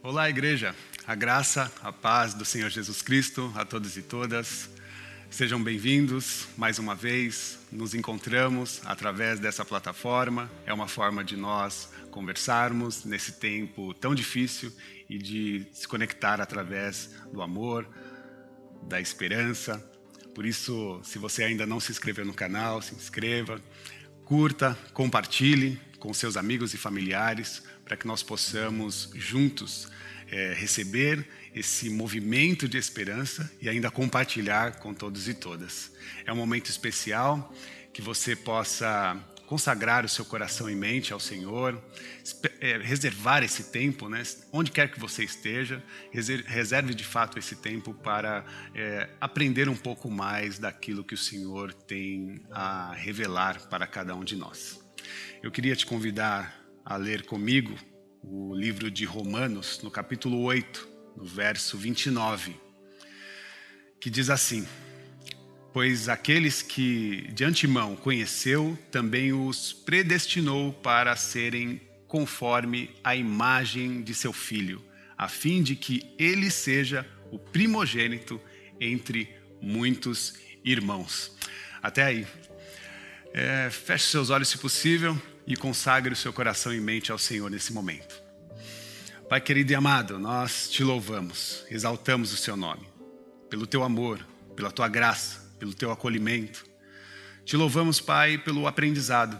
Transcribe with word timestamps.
Olá, 0.00 0.30
igreja. 0.30 0.76
A 1.04 1.16
graça, 1.16 1.72
a 1.82 1.92
paz 1.92 2.32
do 2.32 2.44
Senhor 2.44 2.70
Jesus 2.70 3.02
Cristo 3.02 3.52
a 3.56 3.64
todos 3.64 3.96
e 3.96 4.02
todas. 4.02 4.70
Sejam 5.28 5.60
bem-vindos 5.60 6.46
mais 6.56 6.78
uma 6.78 6.94
vez. 6.94 7.58
Nos 7.72 7.94
encontramos 7.94 8.80
através 8.84 9.40
dessa 9.40 9.64
plataforma. 9.64 10.48
É 10.64 10.72
uma 10.72 10.86
forma 10.86 11.24
de 11.24 11.36
nós 11.36 11.92
conversarmos 12.12 13.04
nesse 13.04 13.32
tempo 13.32 13.92
tão 13.92 14.14
difícil 14.14 14.72
e 15.10 15.18
de 15.18 15.66
se 15.72 15.88
conectar 15.88 16.40
através 16.40 17.16
do 17.32 17.42
amor, 17.42 17.84
da 18.84 19.00
esperança. 19.00 19.84
Por 20.32 20.46
isso, 20.46 21.00
se 21.02 21.18
você 21.18 21.42
ainda 21.42 21.66
não 21.66 21.80
se 21.80 21.90
inscreveu 21.90 22.24
no 22.24 22.32
canal, 22.32 22.80
se 22.80 22.94
inscreva, 22.94 23.60
curta, 24.24 24.78
compartilhe 24.92 25.87
com 25.98 26.12
seus 26.14 26.36
amigos 26.36 26.74
e 26.74 26.78
familiares 26.78 27.62
para 27.84 27.96
que 27.96 28.06
nós 28.06 28.22
possamos 28.22 29.10
juntos 29.14 29.88
é, 30.30 30.52
receber 30.52 31.26
esse 31.54 31.90
movimento 31.90 32.68
de 32.68 32.76
esperança 32.76 33.50
e 33.60 33.68
ainda 33.68 33.90
compartilhar 33.90 34.78
com 34.78 34.92
todos 34.94 35.28
e 35.28 35.34
todas. 35.34 35.92
É 36.24 36.32
um 36.32 36.36
momento 36.36 36.70
especial 36.70 37.52
que 37.92 38.02
você 38.02 38.36
possa 38.36 39.16
consagrar 39.46 40.04
o 40.04 40.08
seu 40.08 40.26
coração 40.26 40.68
e 40.68 40.76
mente 40.76 41.10
ao 41.10 41.18
Senhor, 41.18 41.82
é, 42.60 42.76
reservar 42.76 43.42
esse 43.42 43.64
tempo, 43.72 44.06
né? 44.06 44.22
onde 44.52 44.70
quer 44.70 44.92
que 44.92 45.00
você 45.00 45.24
esteja, 45.24 45.82
reserve 46.12 46.92
de 46.92 47.02
fato 47.02 47.38
esse 47.38 47.56
tempo 47.56 47.94
para 47.94 48.44
é, 48.74 49.08
aprender 49.18 49.66
um 49.70 49.76
pouco 49.76 50.10
mais 50.10 50.58
daquilo 50.58 51.02
que 51.02 51.14
o 51.14 51.18
Senhor 51.18 51.72
tem 51.72 52.42
a 52.50 52.92
revelar 52.92 53.66
para 53.68 53.86
cada 53.86 54.14
um 54.14 54.22
de 54.22 54.36
nós. 54.36 54.86
Eu 55.42 55.50
queria 55.50 55.76
te 55.76 55.86
convidar 55.86 56.58
a 56.84 56.96
ler 56.96 57.24
comigo 57.26 57.76
o 58.22 58.54
livro 58.54 58.90
de 58.90 59.04
Romanos, 59.04 59.80
no 59.82 59.90
capítulo 59.90 60.40
8, 60.42 60.88
no 61.16 61.24
verso 61.24 61.76
29, 61.76 62.56
que 64.00 64.10
diz 64.10 64.30
assim: 64.30 64.66
Pois 65.72 66.08
aqueles 66.08 66.62
que 66.62 67.30
de 67.32 67.44
antemão 67.44 67.94
conheceu, 67.94 68.78
também 68.90 69.32
os 69.32 69.72
predestinou 69.72 70.72
para 70.72 71.14
serem 71.16 71.80
conforme 72.06 72.90
a 73.04 73.14
imagem 73.14 74.02
de 74.02 74.14
seu 74.14 74.32
filho, 74.32 74.82
a 75.16 75.28
fim 75.28 75.62
de 75.62 75.76
que 75.76 76.14
ele 76.18 76.50
seja 76.50 77.06
o 77.30 77.38
primogênito 77.38 78.40
entre 78.80 79.28
muitos 79.60 80.34
irmãos. 80.64 81.36
Até 81.82 82.02
aí. 82.04 82.26
É, 83.32 83.68
feche 83.70 84.06
seus 84.06 84.30
olhos, 84.30 84.48
se 84.48 84.58
possível 84.58 85.20
e 85.46 85.56
consagre 85.56 86.12
o 86.12 86.16
seu 86.16 86.32
coração 86.32 86.72
e 86.74 86.80
mente 86.80 87.12
ao 87.12 87.18
Senhor 87.18 87.50
nesse 87.50 87.72
momento. 87.72 88.22
Pai 89.28 89.40
querido 89.40 89.72
e 89.72 89.74
amado, 89.74 90.18
nós 90.18 90.68
te 90.70 90.82
louvamos, 90.82 91.64
exaltamos 91.70 92.32
o 92.32 92.36
seu 92.36 92.56
nome, 92.56 92.88
pelo 93.50 93.66
teu 93.66 93.82
amor, 93.84 94.26
pela 94.56 94.70
tua 94.70 94.88
graça, 94.88 95.40
pelo 95.58 95.74
teu 95.74 95.90
acolhimento. 95.90 96.64
Te 97.44 97.56
louvamos, 97.56 98.00
Pai, 98.00 98.38
pelo 98.38 98.66
aprendizado 98.66 99.38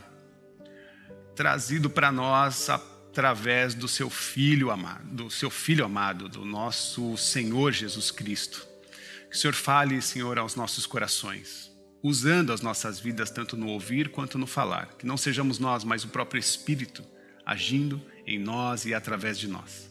trazido 1.38 1.88
para 1.88 2.10
nós 2.10 2.68
através 2.68 3.72
do 3.72 3.86
seu 3.86 4.10
filho 4.10 4.72
amado, 4.72 5.04
do 5.04 5.30
seu 5.30 5.48
filho 5.48 5.84
amado, 5.84 6.28
do 6.28 6.44
nosso 6.44 7.16
Senhor 7.16 7.70
Jesus 7.70 8.10
Cristo. 8.10 8.66
Que 9.30 9.36
o 9.36 9.38
Senhor 9.38 9.54
fale, 9.54 10.02
Senhor, 10.02 10.36
aos 10.36 10.56
nossos 10.56 10.84
corações 10.84 11.67
usando 12.02 12.52
as 12.52 12.60
nossas 12.60 13.00
vidas 13.00 13.30
tanto 13.30 13.56
no 13.56 13.68
ouvir 13.68 14.10
quanto 14.10 14.38
no 14.38 14.46
falar. 14.46 14.94
Que 14.98 15.06
não 15.06 15.16
sejamos 15.16 15.58
nós, 15.58 15.84
mas 15.84 16.04
o 16.04 16.08
próprio 16.08 16.38
Espírito 16.38 17.04
agindo 17.44 18.00
em 18.26 18.38
nós 18.38 18.84
e 18.84 18.92
através 18.92 19.38
de 19.38 19.48
nós. 19.48 19.88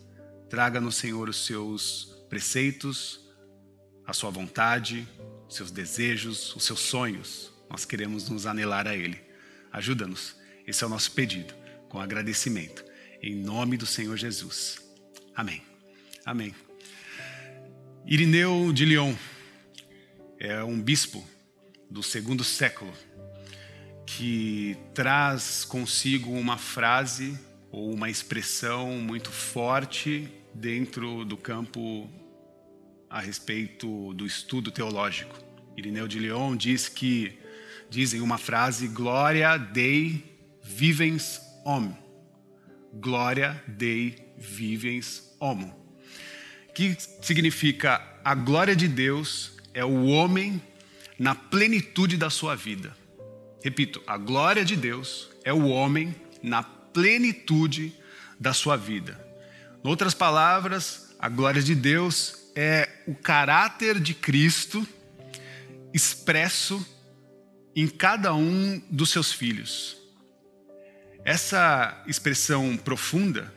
Traga 0.50 0.80
no 0.80 0.92
Senhor 0.92 1.28
os 1.28 1.46
seus 1.46 2.16
preceitos, 2.30 3.20
a 4.06 4.14
sua 4.14 4.30
vontade, 4.30 5.08
os 5.50 5.56
seus 5.56 5.72
desejos, 5.72 6.56
os 6.56 6.64
seus 6.64 6.80
sonhos. 6.80 7.52
Nós 7.70 7.84
queremos 7.84 8.30
nos 8.30 8.46
anelar 8.46 8.88
a 8.88 8.96
Ele. 8.96 9.20
Ajuda-nos. 9.72 10.36
Esse 10.66 10.84
é 10.84 10.88
o 10.88 10.90
nosso 10.90 11.12
pedido, 11.14 11.54
com 11.90 12.00
agradecimento. 12.00 12.86
Em 13.22 13.36
nome 13.36 13.76
do 13.76 13.86
Senhor 13.86 14.16
Jesus. 14.16 14.80
Amém. 15.36 15.64
Amém. 16.24 16.54
Irineu 18.06 18.72
de 18.72 18.86
Lyon 18.86 19.16
é 20.40 20.64
um 20.64 20.80
bispo 20.80 21.28
do 21.90 22.04
segundo 22.04 22.44
século, 22.44 22.94
que 24.06 24.78
traz 24.94 25.66
consigo 25.66 26.32
uma 26.32 26.58
frase 26.58 27.38
ou 27.72 27.94
uma 27.94 28.10
expressão 28.10 28.92
muito 29.00 29.32
forte 29.32 30.30
dentro 30.54 31.24
do 31.26 31.38
campo 31.38 32.10
a 33.10 33.20
respeito 33.20 34.14
do 34.14 34.26
estudo 34.26 34.72
teológico. 34.72 35.38
Irineu 35.76 36.08
de 36.08 36.20
Lyon 36.20 36.56
diz 36.56 36.90
que 36.90 37.38
dizem 37.90 38.22
uma 38.22 38.38
frase 38.38 38.88
Glória 38.88 39.58
Dei 39.58 40.24
vivens 40.64 41.42
homo. 41.64 41.98
Glória 42.94 43.62
Dei 43.68 44.34
vivens 44.38 45.36
homo. 45.40 45.76
Que 46.74 46.96
significa 47.22 48.02
a 48.24 48.36
glória 48.36 48.76
de 48.76 48.88
Deus 48.88 49.54
é 49.74 49.86
o 49.86 50.06
homem 50.06 50.62
na 51.18 51.34
plenitude 51.34 52.18
da 52.18 52.30
sua 52.30 52.56
vida. 52.56 52.96
Repito, 53.64 54.02
a 54.06 54.18
glória 54.18 54.64
de 54.64 54.76
Deus 54.76 55.30
é 55.44 55.52
o 55.52 55.68
homem 55.68 56.16
na 56.44 56.62
plenitude 56.64 57.94
da 58.40 58.54
sua 58.54 58.76
vida. 58.76 59.20
Em 59.84 59.88
outras 59.88 60.14
palavras, 60.14 61.16
a 61.20 61.28
glória 61.28 61.62
de 61.62 61.74
Deus 61.74 62.52
é 62.56 62.90
o 63.08 63.16
caráter 63.16 64.00
de 64.00 64.14
Cristo 64.14 64.88
expresso 65.94 66.86
em 67.76 67.88
cada 67.88 68.34
um 68.34 68.82
dos 68.90 69.10
seus 69.10 69.32
filhos. 69.32 69.98
Essa 71.26 72.04
expressão 72.08 72.78
profunda 72.78 73.54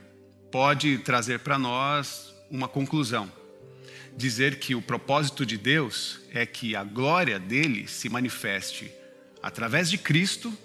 pode 0.50 0.98
trazer 0.98 1.40
para 1.40 1.58
nós 1.58 2.34
uma 2.50 2.66
conclusão 2.66 3.30
dizer 4.20 4.58
que 4.58 4.74
o 4.74 4.82
propósito 4.82 5.46
de 5.46 5.56
Deus 5.56 6.20
é 6.30 6.44
que 6.44 6.76
a 6.76 6.84
glória 6.84 7.38
dele 7.38 7.88
se 7.88 8.08
manifeste 8.08 8.92
através 9.42 9.90
de 9.90 9.96
Cristo 9.96 10.56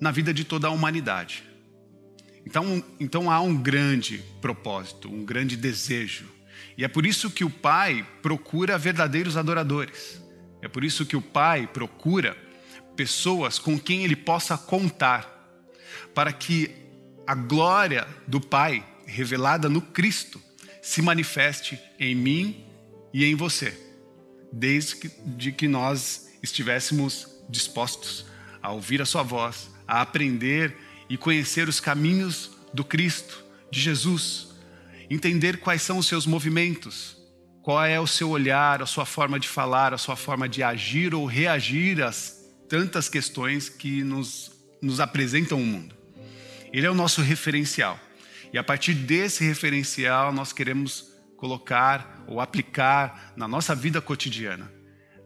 na 0.00 0.10
vida 0.10 0.32
de 0.32 0.44
toda 0.44 0.68
a 0.68 0.70
humanidade. 0.70 1.42
Então, 2.44 2.84
então 3.00 3.30
há 3.30 3.40
um 3.40 3.56
grande 3.56 4.22
propósito, 4.40 5.08
um 5.08 5.24
grande 5.24 5.56
desejo. 5.56 6.26
E 6.76 6.84
é 6.84 6.88
por 6.88 7.06
isso 7.06 7.30
que 7.30 7.44
o 7.44 7.50
Pai 7.50 8.06
procura 8.22 8.78
verdadeiros 8.78 9.36
adoradores. 9.36 10.22
É 10.60 10.68
por 10.68 10.84
isso 10.84 11.06
que 11.06 11.16
o 11.16 11.22
Pai 11.22 11.66
procura 11.66 12.36
pessoas 12.94 13.58
com 13.58 13.78
quem 13.78 14.04
ele 14.04 14.16
possa 14.16 14.56
contar, 14.56 15.32
para 16.14 16.32
que 16.32 16.70
a 17.26 17.34
glória 17.34 18.06
do 18.26 18.40
Pai 18.40 18.86
revelada 19.06 19.68
no 19.68 19.80
Cristo 19.80 20.40
se 20.82 21.00
manifeste 21.00 21.78
em 21.98 22.14
mim 22.14 22.65
e 23.16 23.24
em 23.24 23.34
você, 23.34 23.72
desde 24.52 24.96
que, 24.96 25.08
de 25.24 25.50
que 25.50 25.66
nós 25.66 26.28
estivéssemos 26.42 27.26
dispostos 27.48 28.26
a 28.62 28.70
ouvir 28.70 29.00
a 29.00 29.06
Sua 29.06 29.22
voz, 29.22 29.70
a 29.88 30.02
aprender 30.02 30.76
e 31.08 31.16
conhecer 31.16 31.66
os 31.66 31.80
caminhos 31.80 32.50
do 32.74 32.84
Cristo, 32.84 33.42
de 33.72 33.80
Jesus, 33.80 34.48
entender 35.08 35.60
quais 35.60 35.80
são 35.80 35.96
os 35.96 36.06
seus 36.06 36.26
movimentos, 36.26 37.16
qual 37.62 37.82
é 37.86 37.98
o 37.98 38.06
seu 38.06 38.28
olhar, 38.28 38.82
a 38.82 38.86
sua 38.86 39.06
forma 39.06 39.40
de 39.40 39.48
falar, 39.48 39.94
a 39.94 39.98
sua 39.98 40.14
forma 40.14 40.46
de 40.46 40.62
agir 40.62 41.14
ou 41.14 41.24
reagir 41.24 42.02
às 42.02 42.36
tantas 42.68 43.08
questões 43.08 43.70
que 43.70 44.04
nos, 44.04 44.52
nos 44.82 45.00
apresentam 45.00 45.58
o 45.58 45.64
mundo. 45.64 45.96
Ele 46.70 46.86
é 46.86 46.90
o 46.90 46.94
nosso 46.94 47.22
referencial. 47.22 47.98
E 48.52 48.58
a 48.58 48.62
partir 48.62 48.92
desse 48.92 49.42
referencial, 49.42 50.34
nós 50.34 50.52
queremos 50.52 51.15
colocar 51.36 52.24
ou 52.26 52.40
aplicar 52.40 53.32
na 53.36 53.46
nossa 53.46 53.74
vida 53.74 54.00
cotidiana. 54.00 54.72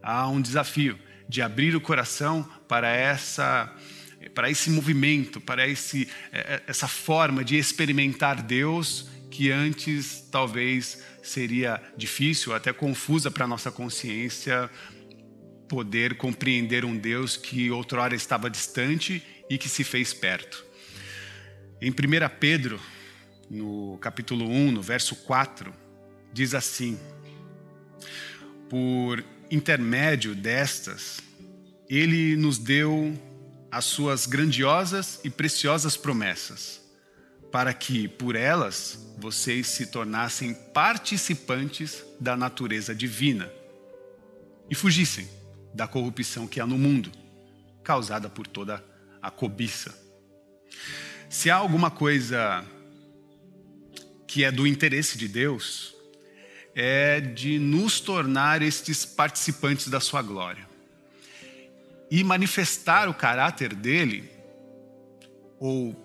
Há 0.03 0.27
um 0.27 0.41
desafio 0.41 0.99
de 1.27 1.41
abrir 1.41 1.75
o 1.75 1.81
coração 1.81 2.43
para 2.67 2.89
essa 2.89 3.73
para 4.35 4.51
esse 4.51 4.69
movimento, 4.69 5.41
para 5.41 5.67
esse, 5.67 6.07
é, 6.31 6.39
é, 6.39 6.63
essa 6.67 6.87
forma 6.87 7.43
de 7.43 7.57
experimentar 7.57 8.41
Deus 8.41 9.09
que 9.31 9.49
antes 9.49 10.27
talvez 10.31 11.03
seria 11.23 11.81
difícil, 11.97 12.53
até 12.53 12.71
confusa 12.71 13.31
para 13.31 13.45
a 13.45 13.47
nossa 13.47 13.71
consciência 13.71 14.69
poder 15.67 16.17
compreender 16.17 16.83
um 16.83 16.95
Deus 16.95 17.37
que 17.37 17.71
outrora 17.71 18.13
estava 18.13 18.49
distante 18.49 19.23
e 19.49 19.57
que 19.57 19.69
se 19.69 19.83
fez 19.83 20.13
perto. 20.13 20.63
Em 21.81 21.89
1 21.89 21.93
Pedro, 22.39 22.79
no 23.49 23.97
capítulo 23.99 24.47
1, 24.47 24.71
no 24.71 24.81
verso 24.81 25.15
4, 25.15 25.73
diz 26.33 26.53
assim: 26.53 26.99
Por 28.69 29.23
intermédio 29.49 30.33
destas, 30.33 31.19
ele 31.89 32.35
nos 32.35 32.57
deu 32.57 33.13
as 33.69 33.85
suas 33.85 34.25
grandiosas 34.25 35.19
e 35.23 35.29
preciosas 35.29 35.95
promessas, 35.95 36.81
para 37.51 37.73
que, 37.73 38.07
por 38.07 38.35
elas, 38.35 39.13
vocês 39.17 39.67
se 39.67 39.87
tornassem 39.87 40.53
participantes 40.53 42.03
da 42.19 42.35
natureza 42.35 42.93
divina 42.95 43.51
e 44.69 44.75
fugissem 44.75 45.27
da 45.73 45.87
corrupção 45.87 46.47
que 46.47 46.59
há 46.59 46.65
no 46.65 46.77
mundo, 46.77 47.11
causada 47.83 48.29
por 48.29 48.47
toda 48.47 48.83
a 49.21 49.29
cobiça. 49.29 49.97
Se 51.29 51.49
há 51.49 51.55
alguma 51.55 51.91
coisa 51.91 52.65
que 54.27 54.43
é 54.43 54.51
do 54.51 54.65
interesse 54.65 55.17
de 55.17 55.27
Deus, 55.27 55.95
é 56.75 57.19
de 57.19 57.59
nos 57.59 57.99
tornar 57.99 58.61
estes 58.61 59.05
participantes 59.05 59.87
da 59.87 59.99
sua 59.99 60.21
glória. 60.21 60.67
E 62.09 62.23
manifestar 62.23 63.07
o 63.09 63.13
caráter 63.13 63.73
dele, 63.73 64.29
ou 65.59 65.95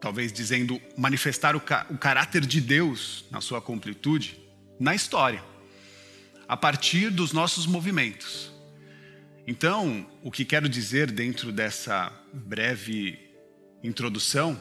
talvez 0.00 0.32
dizendo 0.32 0.80
manifestar 0.96 1.54
o, 1.54 1.62
o 1.90 1.98
caráter 1.98 2.44
de 2.44 2.60
Deus 2.60 3.24
na 3.30 3.40
sua 3.40 3.60
completude, 3.60 4.38
na 4.78 4.94
história, 4.94 5.42
a 6.48 6.56
partir 6.56 7.10
dos 7.10 7.32
nossos 7.32 7.66
movimentos. 7.66 8.50
Então, 9.46 10.06
o 10.22 10.30
que 10.30 10.44
quero 10.44 10.68
dizer 10.68 11.10
dentro 11.10 11.50
dessa 11.50 12.12
breve 12.32 13.18
introdução 13.82 14.58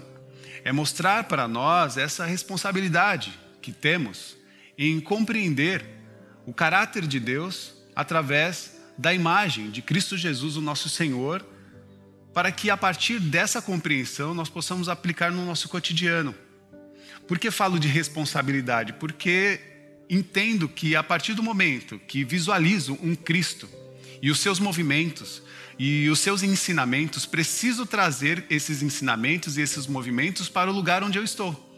é 0.63 0.71
mostrar 0.71 1.25
para 1.25 1.47
nós 1.47 1.97
essa 1.97 2.25
responsabilidade 2.25 3.37
que 3.61 3.71
temos 3.71 4.40
em 4.77 4.99
compreender 4.99 5.85
o 6.45 6.53
caráter 6.53 7.05
de 7.05 7.19
Deus 7.19 7.73
através 7.95 8.79
da 8.97 9.13
imagem 9.13 9.69
de 9.69 9.81
Cristo 9.81 10.17
Jesus, 10.17 10.57
o 10.57 10.61
nosso 10.61 10.89
Senhor, 10.89 11.45
para 12.33 12.51
que 12.51 12.69
a 12.69 12.77
partir 12.77 13.19
dessa 13.19 13.61
compreensão 13.61 14.33
nós 14.33 14.49
possamos 14.49 14.89
aplicar 14.89 15.31
no 15.31 15.45
nosso 15.45 15.67
cotidiano. 15.67 16.33
Por 17.27 17.37
que 17.39 17.51
falo 17.51 17.79
de 17.79 17.87
responsabilidade? 17.87 18.93
Porque 18.93 19.59
entendo 20.09 20.67
que 20.67 20.95
a 20.95 21.03
partir 21.03 21.33
do 21.33 21.43
momento 21.43 21.99
que 22.07 22.23
visualizo 22.23 22.97
um 23.01 23.15
Cristo 23.15 23.67
e 24.21 24.29
os 24.29 24.39
seus 24.39 24.59
movimentos 24.59 25.41
e 25.79 26.09
os 26.09 26.19
seus 26.19 26.43
ensinamentos, 26.43 27.25
preciso 27.25 27.85
trazer 27.85 28.45
esses 28.49 28.83
ensinamentos 28.83 29.57
e 29.57 29.61
esses 29.61 29.87
movimentos 29.87 30.47
para 30.47 30.69
o 30.69 30.73
lugar 30.73 31.03
onde 31.03 31.17
eu 31.17 31.23
estou. 31.23 31.70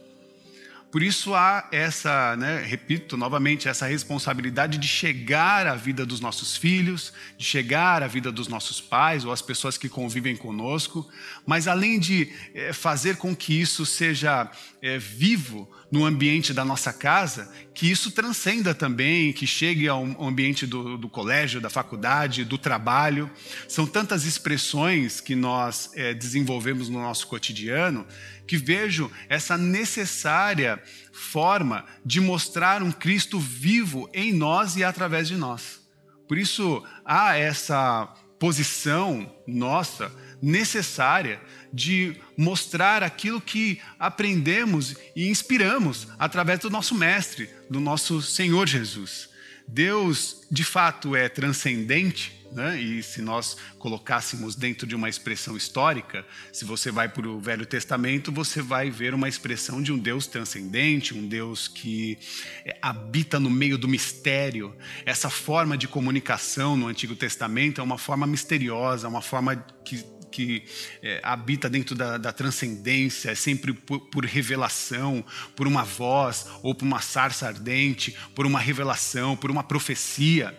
Por 0.93 1.01
isso 1.01 1.33
há 1.33 1.67
essa, 1.71 2.35
né, 2.35 2.63
repito 2.63 3.17
novamente, 3.17 3.67
essa 3.67 3.87
responsabilidade 3.87 4.77
de 4.77 4.87
chegar 4.87 5.65
à 5.65 5.73
vida 5.73 6.05
dos 6.05 6.19
nossos 6.19 6.55
filhos, 6.55 7.11
de 7.35 7.43
chegar 7.43 8.03
à 8.03 8.07
vida 8.07 8.31
dos 8.31 8.47
nossos 8.47 8.79
pais 8.79 9.25
ou 9.25 9.31
as 9.31 9.41
pessoas 9.41 9.75
que 9.75 9.89
convivem 9.89 10.37
conosco, 10.37 11.09
mas 11.47 11.67
além 11.67 11.99
de 11.99 12.31
é, 12.53 12.71
fazer 12.71 13.17
com 13.17 13.35
que 13.35 13.59
isso 13.59 13.87
seja 13.87 14.51
é, 14.83 14.99
vivo 14.99 15.67
no 15.93 16.07
ambiente 16.07 16.55
da 16.55 16.65
nossa 16.65 16.91
casa, 16.91 17.47
que 17.71 17.87
isso 17.87 18.09
transcenda 18.09 18.73
também, 18.73 19.31
que 19.31 19.45
chegue 19.45 19.87
ao 19.87 20.03
ambiente 20.19 20.65
do, 20.65 20.97
do 20.97 21.07
colégio, 21.07 21.61
da 21.61 21.69
faculdade, 21.69 22.43
do 22.43 22.57
trabalho. 22.57 23.29
São 23.67 23.85
tantas 23.85 24.25
expressões 24.25 25.21
que 25.21 25.35
nós 25.35 25.91
é, 25.93 26.11
desenvolvemos 26.11 26.89
no 26.89 26.99
nosso 26.99 27.27
cotidiano 27.27 28.07
que 28.47 28.57
vejo 28.57 29.11
essa 29.29 29.55
necessária 29.55 30.81
forma 31.11 31.85
de 32.03 32.19
mostrar 32.19 32.81
um 32.81 32.91
Cristo 32.91 33.39
vivo 33.39 34.09
em 34.15 34.33
nós 34.33 34.75
e 34.75 34.83
através 34.83 35.27
de 35.27 35.37
nós. 35.37 35.79
Por 36.27 36.39
isso 36.39 36.83
há 37.05 37.37
essa 37.37 38.11
posição 38.39 39.31
nossa 39.45 40.11
necessária 40.41 41.39
de 41.73 42.15
mostrar 42.37 43.01
aquilo 43.01 43.41
que 43.41 43.81
aprendemos 43.97 44.95
e 45.15 45.27
inspiramos 45.27 46.07
através 46.19 46.59
do 46.59 46.69
nosso 46.69 46.93
mestre, 46.93 47.49
do 47.67 47.79
nosso 47.79 48.21
Senhor 48.21 48.67
Jesus. 48.67 49.33
Deus, 49.67 50.45
de 50.51 50.63
fato, 50.63 51.15
é 51.15 51.27
transcendente, 51.29 52.43
né? 52.51 52.79
e 52.79 53.01
se 53.01 53.21
nós 53.21 53.57
colocássemos 53.79 54.55
dentro 54.55 54.85
de 54.85 54.95
uma 54.95 55.09
expressão 55.09 55.57
histórica, 55.57 56.25
se 56.51 56.65
você 56.65 56.91
vai 56.91 57.09
para 57.09 57.27
o 57.27 57.39
Velho 57.39 57.65
Testamento, 57.65 58.31
você 58.31 58.61
vai 58.61 58.91
ver 58.91 59.13
uma 59.13 59.27
expressão 59.27 59.81
de 59.81 59.91
um 59.91 59.97
Deus 59.97 60.27
transcendente, 60.27 61.15
um 61.15 61.27
Deus 61.27 61.67
que 61.67 62.19
é, 62.65 62.77
habita 62.81 63.39
no 63.39 63.49
meio 63.49 63.77
do 63.77 63.87
mistério. 63.87 64.75
Essa 65.05 65.29
forma 65.29 65.77
de 65.77 65.87
comunicação 65.87 66.77
no 66.77 66.87
Antigo 66.87 67.15
Testamento 67.15 67.81
é 67.81 67.83
uma 67.83 67.97
forma 67.97 68.27
misteriosa, 68.27 69.07
uma 69.07 69.21
forma 69.21 69.55
que 69.83 70.05
que 70.33 70.63
é, 71.03 71.21
habita 71.23 71.69
dentro 71.69 71.95
da, 71.95 72.17
da, 72.17 72.33
transcendência, 72.33 73.29
é 73.29 73.35
sempre 73.35 73.71
por, 73.71 73.99
por, 73.99 74.25
revelação, 74.25 75.23
por 75.55 75.67
uma 75.67 75.83
voz, 75.83 76.47
ou 76.63 76.73
por 76.73 76.85
uma 76.85 76.99
sarça 76.99 77.47
ardente, 77.47 78.15
por 78.33 78.47
uma 78.47 78.59
revelação, 78.59 79.37
por 79.37 79.51
uma 79.51 79.63
profecia. 79.63 80.57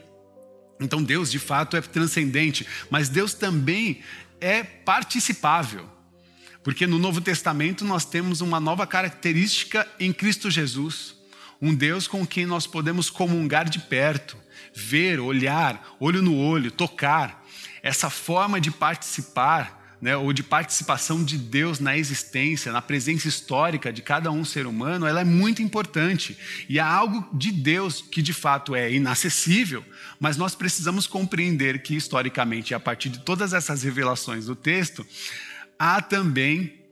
Então 0.80 1.02
Deus 1.02 1.30
de 1.30 1.40
fato 1.40 1.76
é 1.76 1.80
transcendente, 1.80 2.64
mas 2.88 3.08
Deus 3.08 3.34
também 3.34 4.00
é 4.40 4.62
participável. 4.62 5.88
Porque 6.62 6.86
no 6.86 6.98
Novo 6.98 7.20
Testamento 7.20 7.84
nós 7.84 8.04
temos 8.04 8.40
uma 8.40 8.60
nova 8.60 8.86
característica 8.86 9.86
em 9.98 10.12
Cristo 10.12 10.50
Jesus, 10.50 11.16
um 11.60 11.74
Deus 11.74 12.06
com 12.06 12.26
quem 12.26 12.46
nós 12.46 12.66
podemos 12.66 13.10
comungar 13.10 13.68
de 13.68 13.80
perto, 13.80 14.36
ver, 14.74 15.20
olhar, 15.20 15.96
olho 15.98 16.22
no 16.22 16.36
olho, 16.36 16.70
tocar. 16.70 17.43
Essa 17.84 18.08
forma 18.08 18.58
de 18.58 18.70
participar 18.70 19.98
né, 20.00 20.16
ou 20.16 20.32
de 20.32 20.42
participação 20.42 21.22
de 21.22 21.36
Deus 21.36 21.78
na 21.78 21.98
existência, 21.98 22.72
na 22.72 22.80
presença 22.80 23.28
histórica 23.28 23.92
de 23.92 24.00
cada 24.00 24.30
um 24.30 24.42
ser 24.42 24.66
humano, 24.66 25.06
ela 25.06 25.20
é 25.20 25.24
muito 25.24 25.60
importante. 25.60 26.34
E 26.66 26.80
há 26.80 26.86
algo 26.86 27.28
de 27.36 27.52
Deus 27.52 28.00
que 28.00 28.22
de 28.22 28.32
fato 28.32 28.74
é 28.74 28.90
inacessível, 28.90 29.84
mas 30.18 30.38
nós 30.38 30.54
precisamos 30.54 31.06
compreender 31.06 31.82
que 31.82 31.94
historicamente, 31.94 32.74
a 32.74 32.80
partir 32.80 33.10
de 33.10 33.18
todas 33.18 33.52
essas 33.52 33.82
revelações 33.82 34.46
do 34.46 34.56
texto, 34.56 35.06
há 35.78 36.00
também 36.00 36.86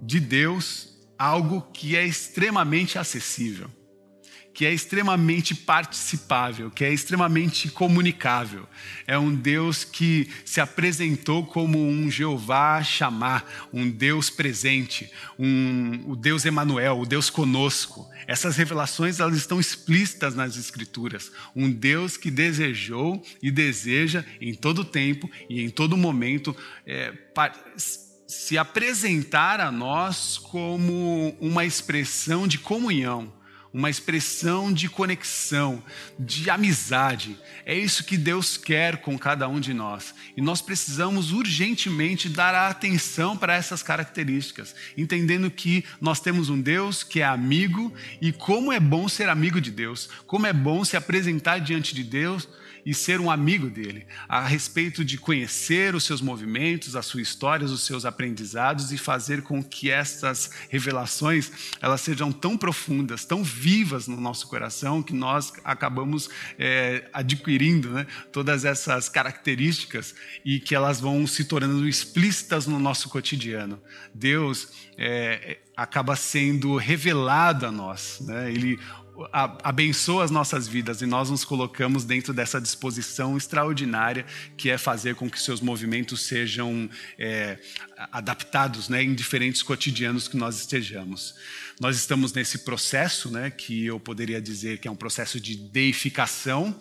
de 0.00 0.20
Deus 0.20 0.96
algo 1.18 1.62
que 1.72 1.96
é 1.96 2.06
extremamente 2.06 2.96
acessível 2.96 3.68
que 4.58 4.66
é 4.66 4.74
extremamente 4.74 5.54
participável, 5.54 6.68
que 6.68 6.84
é 6.84 6.92
extremamente 6.92 7.70
comunicável. 7.70 8.68
É 9.06 9.16
um 9.16 9.32
Deus 9.32 9.84
que 9.84 10.28
se 10.44 10.60
apresentou 10.60 11.46
como 11.46 11.78
um 11.78 12.10
Jeová 12.10 12.82
chamar, 12.82 13.68
um 13.72 13.88
Deus 13.88 14.30
presente, 14.30 15.12
um, 15.38 16.02
o 16.08 16.16
Deus 16.16 16.44
Emanuel, 16.44 16.98
o 16.98 17.06
Deus 17.06 17.30
conosco. 17.30 18.04
Essas 18.26 18.56
revelações 18.56 19.20
elas 19.20 19.36
estão 19.36 19.60
explícitas 19.60 20.34
nas 20.34 20.56
Escrituras. 20.56 21.30
Um 21.54 21.70
Deus 21.70 22.16
que 22.16 22.28
desejou 22.28 23.24
e 23.40 23.52
deseja 23.52 24.24
em 24.40 24.54
todo 24.54 24.84
tempo 24.84 25.30
e 25.48 25.62
em 25.62 25.70
todo 25.70 25.96
momento 25.96 26.56
é, 26.84 27.14
se 28.26 28.58
apresentar 28.58 29.60
a 29.60 29.70
nós 29.70 30.36
como 30.36 31.36
uma 31.40 31.64
expressão 31.64 32.48
de 32.48 32.58
comunhão 32.58 33.37
uma 33.72 33.90
expressão 33.90 34.72
de 34.72 34.88
conexão, 34.88 35.82
de 36.18 36.48
amizade. 36.50 37.38
É 37.66 37.74
isso 37.74 38.04
que 38.04 38.16
Deus 38.16 38.56
quer 38.56 38.98
com 38.98 39.18
cada 39.18 39.48
um 39.48 39.60
de 39.60 39.74
nós. 39.74 40.14
E 40.36 40.40
nós 40.40 40.62
precisamos 40.62 41.32
urgentemente 41.32 42.28
dar 42.28 42.54
atenção 42.54 43.36
para 43.36 43.54
essas 43.54 43.82
características, 43.82 44.74
entendendo 44.96 45.50
que 45.50 45.84
nós 46.00 46.20
temos 46.20 46.48
um 46.48 46.60
Deus 46.60 47.02
que 47.02 47.20
é 47.20 47.24
amigo 47.24 47.92
e 48.20 48.32
como 48.32 48.72
é 48.72 48.80
bom 48.80 49.08
ser 49.08 49.28
amigo 49.28 49.60
de 49.60 49.70
Deus, 49.70 50.08
como 50.26 50.46
é 50.46 50.52
bom 50.52 50.84
se 50.84 50.96
apresentar 50.96 51.58
diante 51.58 51.94
de 51.94 52.02
Deus 52.02 52.48
e 52.88 52.94
ser 52.94 53.20
um 53.20 53.30
amigo 53.30 53.68
dele, 53.68 54.06
a 54.26 54.46
respeito 54.46 55.04
de 55.04 55.18
conhecer 55.18 55.94
os 55.94 56.04
seus 56.04 56.22
movimentos, 56.22 56.96
a 56.96 57.02
sua 57.02 57.20
história, 57.20 57.66
os 57.66 57.84
seus 57.84 58.06
aprendizados 58.06 58.92
e 58.92 58.96
fazer 58.96 59.42
com 59.42 59.62
que 59.62 59.90
essas 59.90 60.50
revelações 60.70 61.52
elas 61.82 62.00
sejam 62.00 62.32
tão 62.32 62.56
profundas, 62.56 63.26
tão 63.26 63.44
vivas 63.44 64.08
no 64.08 64.18
nosso 64.18 64.48
coração 64.48 65.02
que 65.02 65.12
nós 65.12 65.52
acabamos 65.64 66.30
é, 66.58 67.10
adquirindo 67.12 67.90
né, 67.90 68.06
todas 68.32 68.64
essas 68.64 69.06
características 69.06 70.14
e 70.42 70.58
que 70.58 70.74
elas 70.74 70.98
vão 70.98 71.26
se 71.26 71.44
tornando 71.44 71.86
explícitas 71.86 72.66
no 72.66 72.78
nosso 72.78 73.10
cotidiano. 73.10 73.78
Deus 74.14 74.88
é, 74.96 75.58
acaba 75.76 76.16
sendo 76.16 76.74
revelado 76.76 77.66
a 77.66 77.70
nós, 77.70 78.18
né? 78.22 78.50
Ele 78.50 78.78
abençoa 79.32 80.24
as 80.24 80.30
nossas 80.30 80.68
vidas 80.68 81.02
e 81.02 81.06
nós 81.06 81.30
nos 81.30 81.44
colocamos 81.44 82.04
dentro 82.04 82.32
dessa 82.32 82.60
disposição 82.60 83.36
extraordinária 83.36 84.24
que 84.56 84.70
é 84.70 84.78
fazer 84.78 85.14
com 85.16 85.28
que 85.28 85.40
seus 85.40 85.60
movimentos 85.60 86.22
sejam 86.22 86.88
é, 87.18 87.58
adaptados 88.12 88.88
né, 88.88 89.02
em 89.02 89.14
diferentes 89.14 89.62
cotidianos 89.62 90.28
que 90.28 90.36
nós 90.36 90.60
estejamos. 90.60 91.34
Nós 91.80 91.96
estamos 91.96 92.32
nesse 92.32 92.58
processo, 92.58 93.30
né, 93.30 93.50
que 93.50 93.86
eu 93.86 93.98
poderia 93.98 94.40
dizer 94.40 94.78
que 94.78 94.86
é 94.86 94.90
um 94.90 94.96
processo 94.96 95.40
de 95.40 95.56
deificação, 95.56 96.78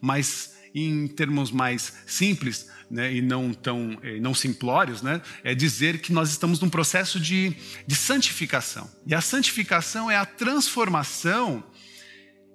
mas 0.00 0.54
em 0.74 1.06
termos 1.06 1.50
mais 1.50 1.94
simples 2.06 2.68
né, 2.90 3.14
e 3.14 3.22
não 3.22 3.52
tão 3.52 3.96
não 4.20 4.34
simplórios, 4.34 5.02
né, 5.02 5.20
é 5.42 5.54
dizer 5.54 6.00
que 6.00 6.12
nós 6.12 6.30
estamos 6.30 6.60
num 6.60 6.68
processo 6.68 7.20
de, 7.20 7.54
de 7.86 7.94
santificação. 7.94 8.90
E 9.06 9.14
a 9.14 9.20
santificação 9.20 10.10
é 10.10 10.16
a 10.16 10.24
transformação 10.24 11.62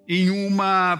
em 0.10 0.32
uma 0.32 0.98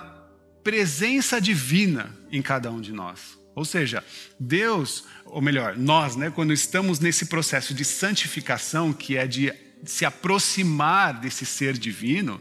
presença 0.64 1.42
divina 1.42 2.16
em 2.32 2.44
cada 2.44 2.72
um 2.72 2.80
de 2.80 2.94
nós. 2.94 3.40
Ou 3.56 3.66
seja, 3.66 4.06
Deus, 4.40 5.04
ou 5.26 5.42
melhor, 5.42 5.76
nós, 5.76 6.16
né, 6.16 6.30
quando 6.30 6.54
estamos 6.54 7.00
nesse 7.00 7.26
processo 7.26 7.74
de 7.74 7.84
santificação, 7.84 8.94
que 8.94 9.18
é 9.18 9.26
de 9.26 9.52
se 9.84 10.06
aproximar 10.06 11.20
desse 11.20 11.44
ser 11.44 11.76
divino, 11.76 12.40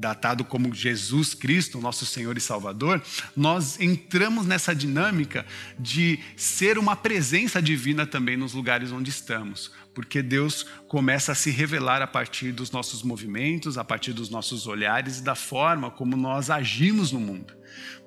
datado 0.00 0.44
como 0.44 0.74
Jesus 0.74 1.34
Cristo, 1.34 1.78
nosso 1.78 2.06
Senhor 2.06 2.36
e 2.36 2.40
Salvador, 2.40 3.02
nós 3.36 3.78
entramos 3.78 4.46
nessa 4.46 4.74
dinâmica 4.74 5.44
de 5.78 6.18
ser 6.36 6.78
uma 6.78 6.96
presença 6.96 7.60
divina 7.60 8.06
também 8.06 8.36
nos 8.36 8.54
lugares 8.54 8.90
onde 8.90 9.10
estamos, 9.10 9.70
porque 9.94 10.22
Deus 10.22 10.64
começa 10.88 11.32
a 11.32 11.34
se 11.34 11.50
revelar 11.50 12.00
a 12.00 12.06
partir 12.06 12.50
dos 12.50 12.70
nossos 12.70 13.02
movimentos, 13.02 13.76
a 13.76 13.84
partir 13.84 14.14
dos 14.14 14.30
nossos 14.30 14.66
olhares 14.66 15.18
e 15.18 15.22
da 15.22 15.34
forma 15.34 15.90
como 15.90 16.16
nós 16.16 16.48
agimos 16.48 17.12
no 17.12 17.20
mundo. 17.20 17.54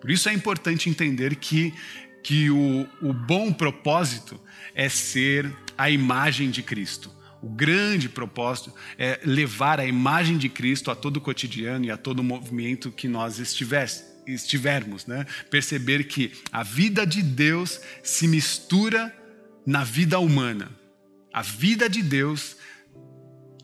Por 0.01 0.09
isso 0.09 0.27
é 0.27 0.33
importante 0.33 0.89
entender 0.89 1.35
que, 1.35 1.71
que 2.23 2.49
o, 2.49 2.87
o 3.01 3.13
bom 3.13 3.53
propósito 3.53 4.41
é 4.73 4.89
ser 4.89 5.55
a 5.77 5.91
imagem 5.91 6.49
de 6.49 6.63
Cristo 6.63 7.22
o 7.43 7.49
grande 7.49 8.07
propósito 8.07 8.73
é 8.97 9.19
levar 9.25 9.77
a 9.77 9.85
imagem 9.85 10.37
de 10.37 10.47
Cristo 10.47 10.89
a 10.89 10.95
todo 10.95 11.17
o 11.17 11.21
cotidiano 11.21 11.83
e 11.83 11.91
a 11.91 11.97
todo 11.97 12.19
o 12.19 12.23
movimento 12.23 12.89
que 12.89 13.09
nós 13.09 13.37
estivermos, 13.37 15.05
né? 15.05 15.25
Perceber 15.51 16.05
que 16.05 16.31
a 16.53 16.63
vida 16.63 17.05
de 17.05 17.21
Deus 17.21 17.81
se 18.01 18.29
mistura 18.29 19.13
na 19.65 19.83
vida 19.83 20.19
humana. 20.19 20.71
A 21.33 21.41
vida 21.41 21.89
de 21.89 22.01
Deus 22.01 22.55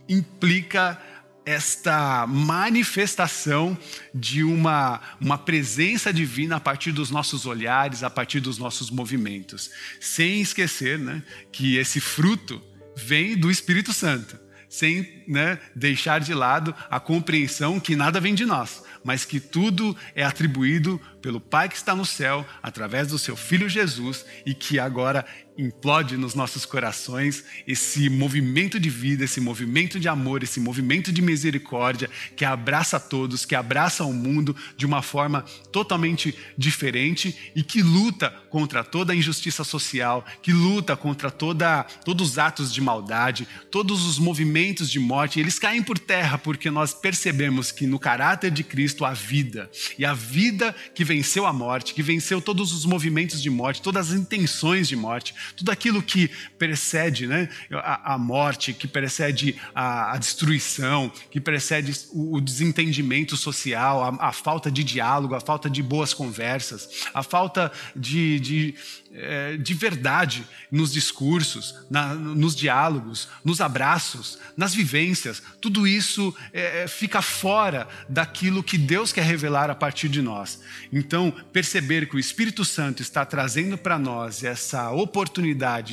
implica 0.10 1.02
esta 1.46 2.28
manifestação 2.28 3.78
de 4.14 4.44
uma, 4.44 5.00
uma 5.22 5.38
presença 5.38 6.12
divina 6.12 6.58
a 6.58 6.60
partir 6.60 6.92
dos 6.92 7.10
nossos 7.10 7.46
olhares, 7.46 8.04
a 8.04 8.10
partir 8.10 8.42
dos 8.42 8.58
nossos 8.58 8.92
movimentos. 8.92 9.72
Sem 10.02 10.42
esquecer 10.42 11.00
né, 11.00 11.24
que 11.50 11.78
esse 11.78 12.02
fruto 12.02 12.62
vem 13.00 13.38
do 13.38 13.50
Espírito 13.50 13.94
Santo, 13.94 14.38
sem 14.68 15.24
né, 15.28 15.60
deixar 15.76 16.20
de 16.20 16.34
lado 16.34 16.76
a 16.90 17.00
compreensão 17.00 17.80
que 17.80 17.96
nada 17.96 18.20
vem 18.20 18.36
de 18.36 18.46
nós, 18.46 18.84
mas 19.04 19.26
que 19.26 19.40
tudo 19.40 19.98
é 20.14 20.24
atribuído 20.24 21.02
pelo 21.22 21.40
Pai 21.40 21.68
que 21.68 21.76
está 21.76 21.96
no 21.96 22.06
céu, 22.06 22.46
através 22.62 23.08
do 23.08 23.18
seu 23.18 23.36
Filho 23.36 23.68
Jesus, 23.68 24.26
e 24.46 24.54
que 24.54 24.80
agora 24.80 25.26
implode 25.60 26.16
nos 26.16 26.34
nossos 26.34 26.66
corações 26.66 27.44
esse 27.68 28.10
movimento 28.10 28.80
de 28.80 28.90
vida, 28.90 29.26
esse 29.26 29.42
movimento 29.42 30.00
de 30.00 30.08
amor, 30.08 30.42
esse 30.42 30.60
movimento 30.60 31.12
de 31.12 31.22
misericórdia 31.22 32.10
que 32.36 32.46
abraça 32.46 33.00
todos, 33.00 33.46
que 33.46 33.56
abraça 33.56 34.04
o 34.06 34.14
mundo 34.14 34.56
de 34.78 34.86
uma 34.86 35.02
forma 35.02 35.42
totalmente 35.72 36.34
diferente 36.58 37.52
e 37.56 37.62
que 37.62 37.82
luta 37.82 38.30
contra 38.50 38.84
toda 38.84 39.14
a 39.14 39.16
injustiça 39.16 39.64
social, 39.64 40.26
que 40.42 40.54
luta 40.54 40.96
contra 40.96 41.30
toda, 41.30 41.84
todos 41.84 42.32
os 42.32 42.38
atos 42.40 42.74
de 42.74 42.82
maldade, 42.82 43.48
todos 43.70 44.06
os 44.06 44.18
movimentos 44.18 44.90
de 44.90 45.00
morte. 45.00 45.40
Eles 45.40 45.60
caem 45.60 45.84
por 45.84 46.00
terra 46.00 46.38
porque 46.38 46.72
nós 46.72 46.94
percebemos 46.94 47.72
que 47.72 47.86
no 47.86 48.00
caráter 48.00 48.52
de 48.52 48.64
Cristo 48.64 49.04
há 49.06 49.14
vida 49.14 49.70
e 49.98 50.06
a 50.06 50.14
vida 50.14 50.76
que 50.96 51.04
venceu 51.04 51.46
a 51.46 51.54
morte, 51.54 51.94
que 51.94 52.02
venceu 52.02 52.42
todos 52.42 52.72
os 52.72 52.86
movimentos 52.86 53.42
de 53.42 53.50
morte, 53.50 53.82
todas 53.82 54.10
as 54.12 54.16
intenções 54.16 54.88
de 54.88 54.96
morte, 54.96 55.34
tudo 55.56 55.72
aquilo 55.72 56.02
que 56.02 56.30
precede 56.58 57.28
né, 57.28 57.50
a, 57.72 58.14
a 58.14 58.18
morte, 58.18 58.74
que 58.74 58.88
precede 58.88 59.56
a, 59.74 60.14
a, 60.14 60.18
destruição, 60.18 61.12
que 61.32 61.40
precede 61.40 61.94
o, 62.12 62.38
o 62.38 62.42
desentendimento 62.42 63.38
social, 63.38 64.04
a, 64.04 64.30
a, 64.30 64.32
falta 64.32 64.72
de 64.72 64.84
diálogo, 64.84 65.36
a 65.36 65.40
falta 65.40 65.70
de 65.70 65.82
boas 65.82 66.14
conversas, 66.14 67.08
a 67.14 67.24
falta 67.24 67.72
de, 67.96 68.40
de, 68.40 68.76
é, 69.14 69.58
de 69.58 69.74
verdade 69.74 70.46
nos 70.72 70.92
discursos, 70.92 71.76
na, 71.90 72.14
nos 72.14 72.56
diálogos, 72.56 73.28
nos 73.44 73.62
abraços, 73.62 74.38
nas 74.56 74.74
vivências, 74.74 75.42
tudo 75.62 75.88
isso 75.88 76.36
é, 76.54 76.88
fica 76.88 77.22
fora 77.22 77.88
daquilo 78.08 78.64
que 78.64 78.78
Deus 78.78 79.12
quer 79.12 79.24
revelar 79.24 79.70
a 79.70 79.76
partir 79.76 80.10
de 80.10 80.22
nós. 80.22 80.60
Então, 80.92 81.32
perceber 81.52 82.08
que 82.08 82.16
o 82.16 82.20
Espírito 82.20 82.64
Santo 82.66 83.02
está 83.02 83.26
trazendo 83.26 83.78
para 83.78 83.98
nós 83.98 84.44
essa 84.44 84.92
oportunidade 84.92 85.39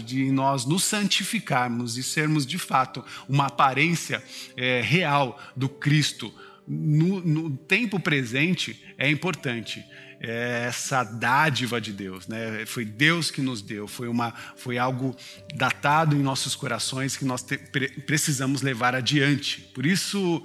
de 0.04 0.30
nós 0.30 0.64
nos 0.64 0.84
santificarmos 0.84 1.96
e 1.96 2.02
sermos 2.02 2.46
de 2.46 2.58
fato 2.58 3.04
uma 3.28 3.46
aparência 3.46 4.22
é, 4.56 4.80
real 4.80 5.40
do 5.54 5.68
Cristo 5.68 6.32
no, 6.66 7.20
no 7.20 7.56
tempo 7.56 8.00
presente 8.00 8.84
é 8.98 9.08
importante 9.08 9.84
é 10.20 10.64
essa 10.66 11.04
dádiva 11.04 11.80
de 11.80 11.92
Deus, 11.92 12.26
né? 12.26 12.64
Foi 12.66 12.84
Deus 12.84 13.30
que 13.30 13.42
nos 13.42 13.60
deu, 13.60 13.86
foi 13.86 14.08
uma, 14.08 14.32
foi 14.56 14.78
algo 14.78 15.14
datado 15.54 16.16
em 16.16 16.20
nossos 16.20 16.54
corações 16.54 17.16
que 17.16 17.24
nós 17.24 17.42
te, 17.42 17.58
precisamos 18.06 18.62
levar 18.62 18.94
adiante. 18.94 19.60
Por 19.74 19.84
isso 19.84 20.42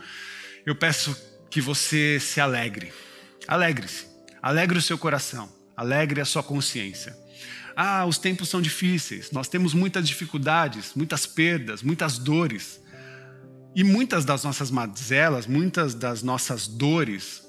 eu 0.66 0.76
peço 0.76 1.16
que 1.50 1.62
você 1.62 2.20
se 2.20 2.42
alegre, 2.42 2.92
alegre-se, 3.48 4.08
alegre 4.42 4.78
o 4.78 4.82
seu 4.82 4.98
coração, 4.98 5.50
alegre 5.76 6.20
a 6.20 6.26
sua 6.26 6.44
consciência. 6.44 7.16
Ah, 7.76 8.06
os 8.06 8.18
tempos 8.18 8.50
são 8.50 8.62
difíceis, 8.62 9.32
nós 9.32 9.48
temos 9.48 9.74
muitas 9.74 10.08
dificuldades, 10.08 10.94
muitas 10.96 11.26
perdas, 11.26 11.82
muitas 11.82 12.18
dores. 12.18 12.82
E 13.74 13.84
muitas 13.84 14.26
das 14.26 14.44
nossas 14.44 14.70
mazelas, 14.70 15.48
muitas 15.48 15.94
das 15.94 16.22
nossas 16.22 16.68
dores, 16.68 17.42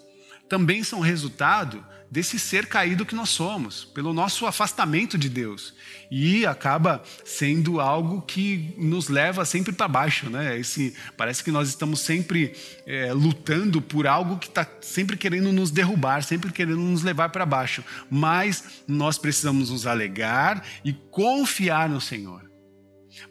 também 0.49 0.85
são 0.85 1.01
resultado 1.01 1.85
desse 2.13 2.39
ser 2.39 2.67
caído 2.67 3.07
que 3.07 3.15
nós 3.15 3.31
somos, 3.31 3.87
pelo 3.87 4.13
nosso 4.13 4.45
afastamento 4.45 5.17
de 5.17 5.31
Deus. 5.31 5.73
E 6.11 6.45
acaba 6.45 7.03
sendo 7.25 7.81
algo 7.81 8.21
que 8.21 8.75
nos 8.77 9.09
leva 9.09 9.47
sempre 9.47 9.73
para 9.73 9.89
baixo. 9.89 10.29
Né? 10.29 10.59
Esse, 10.59 10.95
parece 11.17 11.43
que 11.43 11.51
nós 11.51 11.71
estamos 11.71 12.01
sempre 12.01 12.55
é, 12.87 13.15
lutando 13.15 13.81
por 13.81 14.07
algo 14.07 14.37
que 14.37 14.47
está 14.49 14.67
sempre 14.83 15.17
querendo 15.17 15.51
nos 15.55 15.71
derrubar, 15.71 16.23
sempre 16.23 16.53
querendo 16.53 16.81
nos 16.81 17.03
levar 17.03 17.31
para 17.31 17.47
baixo. 17.47 17.83
Mas 18.11 18.83
nós 18.87 19.17
precisamos 19.17 19.71
nos 19.71 19.87
alegar 19.87 20.63
e 20.85 20.93
confiar 20.93 21.89
no 21.89 21.99
Senhor 21.99 22.52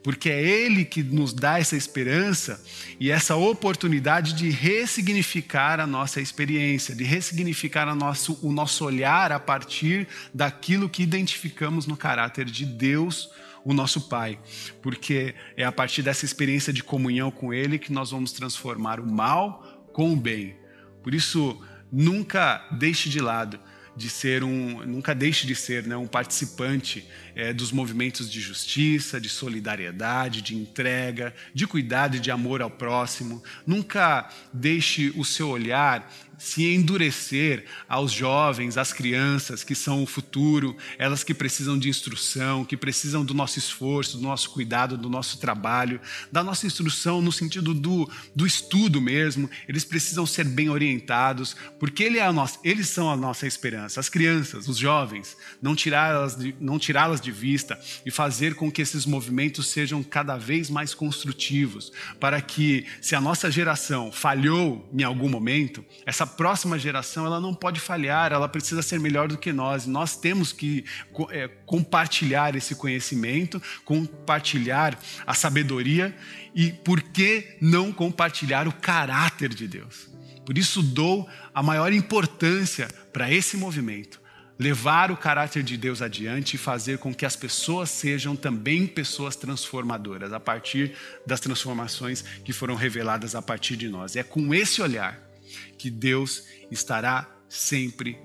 porque 0.04 0.30
é 0.30 0.42
Ele 0.42 0.86
que 0.86 1.04
nos 1.04 1.34
dá 1.34 1.60
essa 1.60 1.76
esperança 1.76 2.64
e 3.00 3.12
essa 3.12 3.36
oportunidade 3.36 4.34
de 4.34 4.50
ressignificar 4.50 5.80
a 5.80 5.88
nossa 5.88 6.22
experiência, 6.22 6.96
de 6.96 7.04
ressignificar 7.04 7.94
nosso, 7.96 8.40
o 8.42 8.52
nosso 8.52 8.86
olhar 8.86 9.32
a 9.32 9.40
partir 9.40 10.08
daquilo 10.34 10.90
que 10.90 11.04
identificamos 11.04 11.86
no 11.86 11.98
caráter 11.98 12.46
de 12.46 12.66
Deus, 12.66 13.30
o 13.64 13.74
nosso 13.74 14.10
Pai, 14.10 14.40
porque 14.82 15.36
é 15.56 15.64
a 15.64 15.72
partir 15.72 16.02
dessa 16.02 16.26
experiência 16.26 16.74
de 16.74 16.84
comunhão 16.84 17.30
com 17.30 17.54
Ele 17.54 17.78
que 17.78 17.94
nós 17.94 18.12
vamos 18.12 18.32
transformar 18.32 19.00
o 19.00 19.10
mal 19.10 19.88
com 19.94 20.12
o 20.14 20.16
bem. 20.16 20.56
Por 21.04 21.14
isso, 21.14 21.62
nunca 21.92 22.66
deixe 22.72 23.10
de 23.10 23.20
lado 23.20 23.60
de 23.96 24.10
ser 24.10 24.44
um, 24.44 24.86
nunca 24.86 25.14
deixe 25.14 25.46
de 25.46 25.56
ser 25.56 25.86
né, 25.86 25.98
um 25.98 26.08
participante 26.08 27.06
é, 27.36 27.54
dos 27.54 27.72
movimentos 27.72 28.32
de 28.32 28.40
justiça, 28.40 29.20
de 29.20 29.30
solidariedade, 29.30 30.42
de 30.42 30.56
entrega, 30.56 31.34
de 31.54 31.68
cuidado 31.68 32.18
e 32.18 32.20
de 32.20 32.32
amor 32.32 32.62
ao 32.62 32.70
próximo. 32.70 33.44
Nunca 33.66 34.30
deixe 34.54 35.12
o 35.16 35.26
seu 35.26 35.50
olhar 35.50 36.10
se 36.42 36.74
endurecer 36.74 37.66
aos 37.88 38.12
jovens, 38.12 38.76
às 38.76 38.92
crianças 38.92 39.64
que 39.64 39.76
são 39.76 40.02
o 40.02 40.08
futuro, 40.08 40.76
elas 40.98 41.24
que 41.24 41.36
precisam 41.36 41.78
de 41.78 41.88
instrução, 41.88 42.66
que 42.66 42.76
precisam 42.76 43.24
do 43.24 43.32
nosso 43.32 43.60
esforço, 43.60 44.18
do 44.18 44.24
nosso 44.24 44.50
cuidado, 44.50 44.98
do 44.98 45.08
nosso 45.08 45.38
trabalho, 45.38 46.02
da 46.32 46.44
nossa 46.44 46.66
instrução 46.66 47.22
no 47.22 47.32
sentido 47.32 47.76
do, 47.76 48.10
do 48.36 48.48
estudo 48.48 49.00
mesmo. 49.00 49.48
Eles 49.68 49.86
precisam 49.86 50.26
ser 50.26 50.44
bem 50.46 50.68
orientados, 50.68 51.56
porque 51.80 52.04
ele 52.04 52.18
é 52.18 52.32
nossa, 52.32 52.58
eles 52.64 52.90
são 52.90 53.12
a 53.12 53.16
nossa 53.16 53.46
esperança. 53.46 54.00
As 54.00 54.10
crianças, 54.10 54.68
os 54.68 54.78
jovens, 54.78 55.38
não 55.62 55.76
tirá-las 55.76 56.36
de, 56.36 56.56
não 56.60 56.80
tirá-las 56.80 57.22
de 57.22 57.32
vista 57.32 57.80
e 58.04 58.10
fazer 58.10 58.56
com 58.56 58.72
que 58.72 58.82
esses 58.82 59.06
movimentos 59.06 59.68
sejam 59.68 60.02
cada 60.02 60.38
vez 60.38 60.72
mais 60.72 60.96
construtivos, 60.96 61.92
para 62.20 62.42
que, 62.42 62.88
se 63.00 63.14
a 63.14 63.22
nossa 63.22 63.52
geração 63.52 64.12
falhou 64.12 64.90
em 64.92 65.04
algum 65.04 65.30
momento, 65.30 65.86
essa 66.04 66.31
próxima 66.32 66.80
geração 66.80 67.26
ela 67.26 67.40
não 67.40 67.54
pode 67.54 67.80
falhar, 67.80 68.32
ela 68.32 68.48
precisa 68.48 68.82
ser 68.82 69.00
melhor 69.00 69.28
do 69.28 69.38
que 69.38 69.54
nós. 69.54 69.86
Nós 69.86 70.16
temos 70.16 70.52
que 70.52 70.84
é, 71.30 71.48
compartilhar 71.66 72.56
esse 72.56 72.74
conhecimento, 72.74 73.62
compartilhar 73.86 74.98
a 75.28 75.34
sabedoria 75.34 76.16
e 76.56 76.72
por 76.72 77.02
que 77.02 77.58
não 77.62 77.92
compartilhar 77.92 78.68
o 78.68 78.74
caráter 78.74 79.50
de 79.50 79.68
Deus? 79.68 80.10
Por 80.46 80.58
isso 80.58 80.82
dou 80.82 81.30
a 81.54 81.62
maior 81.62 81.94
importância 81.94 82.88
para 83.14 83.32
esse 83.32 83.58
movimento. 83.58 84.20
levar 84.60 85.10
o 85.10 85.18
caráter 85.18 85.64
de 85.64 85.76
Deus 85.76 86.04
adiante 86.04 86.54
e 86.54 86.58
fazer 86.58 87.00
com 87.00 87.12
que 87.12 87.26
as 87.26 87.36
pessoas 87.36 87.90
sejam 87.90 88.36
também 88.36 88.86
pessoas 88.86 89.36
transformadoras, 89.36 90.32
a 90.32 90.40
partir 90.40 90.94
das 91.26 91.40
transformações 91.40 92.22
que 92.46 92.54
foram 92.54 92.76
reveladas 92.76 93.34
a 93.34 93.42
partir 93.42 93.76
de 93.76 93.90
nós. 93.90 94.16
É 94.16 94.22
com 94.22 94.54
esse 94.54 94.80
olhar 94.80 95.31
que 95.78 95.90
Deus 95.90 96.44
estará 96.70 97.30
sempre 97.48 98.18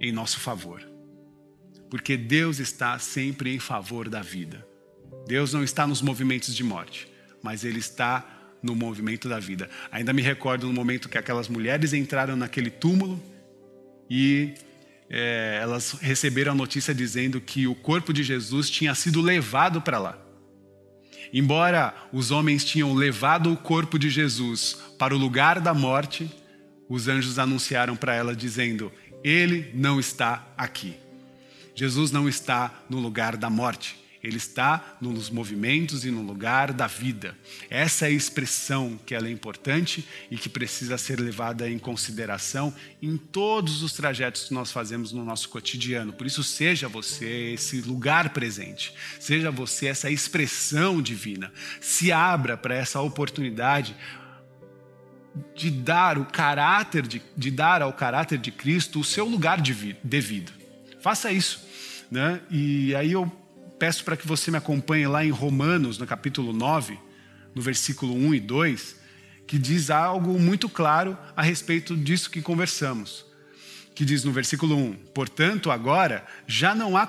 em 0.00 0.12
nosso 0.12 0.40
favor. 0.40 0.82
Porque 1.90 2.16
Deus 2.16 2.58
está 2.58 2.98
sempre 2.98 3.54
em 3.54 3.58
favor 3.58 4.08
da 4.08 4.22
vida. 4.22 4.66
Deus 5.26 5.52
não 5.52 5.62
está 5.62 5.86
nos 5.86 6.00
movimentos 6.00 6.54
de 6.54 6.64
morte, 6.64 7.08
mas 7.42 7.64
Ele 7.64 7.78
está 7.78 8.26
no 8.62 8.74
movimento 8.74 9.28
da 9.28 9.38
vida. 9.38 9.68
Ainda 9.90 10.12
me 10.12 10.22
recordo 10.22 10.66
no 10.66 10.72
momento 10.72 11.08
que 11.08 11.18
aquelas 11.18 11.48
mulheres 11.48 11.92
entraram 11.92 12.36
naquele 12.36 12.70
túmulo 12.70 13.20
e 14.08 14.54
é, 15.08 15.58
elas 15.62 15.92
receberam 16.00 16.52
a 16.52 16.54
notícia 16.54 16.94
dizendo 16.94 17.40
que 17.40 17.66
o 17.66 17.74
corpo 17.74 18.12
de 18.12 18.22
Jesus 18.22 18.70
tinha 18.70 18.94
sido 18.94 19.20
levado 19.20 19.80
para 19.80 19.98
lá. 19.98 20.18
Embora 21.32 21.94
os 22.12 22.30
homens 22.30 22.64
tinham 22.64 22.92
levado 22.94 23.52
o 23.52 23.56
corpo 23.56 23.98
de 23.98 24.10
Jesus 24.10 24.76
para 24.98 25.14
o 25.14 25.18
lugar 25.18 25.60
da 25.60 25.72
morte, 25.72 26.30
os 26.90 27.06
anjos 27.06 27.38
anunciaram 27.38 27.96
para 27.96 28.14
ela 28.14 28.34
dizendo: 28.34 28.92
Ele 29.22 29.70
não 29.72 30.00
está 30.00 30.46
aqui. 30.58 30.96
Jesus 31.74 32.10
não 32.10 32.28
está 32.28 32.82
no 32.90 32.98
lugar 32.98 33.36
da 33.36 33.48
morte. 33.48 34.00
Ele 34.22 34.36
está 34.36 34.98
nos 35.00 35.30
movimentos 35.30 36.04
e 36.04 36.10
no 36.10 36.20
lugar 36.20 36.74
da 36.74 36.86
vida. 36.86 37.34
Essa 37.70 38.04
é 38.04 38.08
a 38.08 38.12
expressão 38.12 39.00
que 39.06 39.14
ela 39.14 39.28
é 39.28 39.30
importante 39.30 40.06
e 40.30 40.36
que 40.36 40.48
precisa 40.48 40.98
ser 40.98 41.18
levada 41.18 41.70
em 41.70 41.78
consideração 41.78 42.74
em 43.00 43.16
todos 43.16 43.82
os 43.82 43.94
trajetos 43.94 44.44
que 44.44 44.54
nós 44.54 44.70
fazemos 44.70 45.10
no 45.10 45.24
nosso 45.24 45.48
cotidiano. 45.48 46.12
Por 46.12 46.26
isso, 46.26 46.44
seja 46.44 46.86
você 46.86 47.52
esse 47.54 47.80
lugar 47.80 48.30
presente, 48.30 48.92
seja 49.18 49.50
você 49.50 49.86
essa 49.86 50.10
expressão 50.10 51.00
divina. 51.00 51.50
Se 51.80 52.12
abra 52.12 52.58
para 52.58 52.74
essa 52.74 53.00
oportunidade 53.00 53.96
de 55.54 55.70
dar 55.70 56.18
o 56.18 56.24
caráter 56.24 57.06
de, 57.06 57.22
de 57.36 57.50
dar 57.50 57.82
ao 57.82 57.92
caráter 57.92 58.38
de 58.38 58.50
Cristo 58.50 59.00
o 59.00 59.04
seu 59.04 59.24
lugar 59.24 59.60
devido. 60.02 60.52
Faça 61.00 61.32
isso, 61.32 61.64
né? 62.10 62.40
E 62.50 62.94
aí 62.94 63.12
eu 63.12 63.30
peço 63.78 64.04
para 64.04 64.16
que 64.16 64.26
você 64.26 64.50
me 64.50 64.58
acompanhe 64.58 65.06
lá 65.06 65.24
em 65.24 65.30
Romanos, 65.30 65.98
no 65.98 66.06
capítulo 66.06 66.52
9, 66.52 66.98
no 67.54 67.62
versículo 67.62 68.14
1 68.14 68.34
e 68.34 68.40
2, 68.40 68.96
que 69.46 69.58
diz 69.58 69.90
algo 69.90 70.38
muito 70.38 70.68
claro 70.68 71.16
a 71.34 71.42
respeito 71.42 71.96
disso 71.96 72.30
que 72.30 72.42
conversamos. 72.42 73.24
Que 73.94 74.04
diz 74.04 74.22
no 74.22 74.32
versículo 74.32 74.76
1: 74.76 74.92
Portanto, 75.14 75.70
agora 75.70 76.24
já 76.46 76.74
não 76.74 76.96
há 76.96 77.06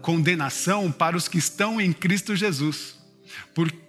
condenação 0.00 0.90
para 0.90 1.16
os 1.16 1.28
que 1.28 1.38
estão 1.38 1.80
em 1.80 1.92
Cristo 1.92 2.34
Jesus, 2.36 2.96
porque 3.54 3.81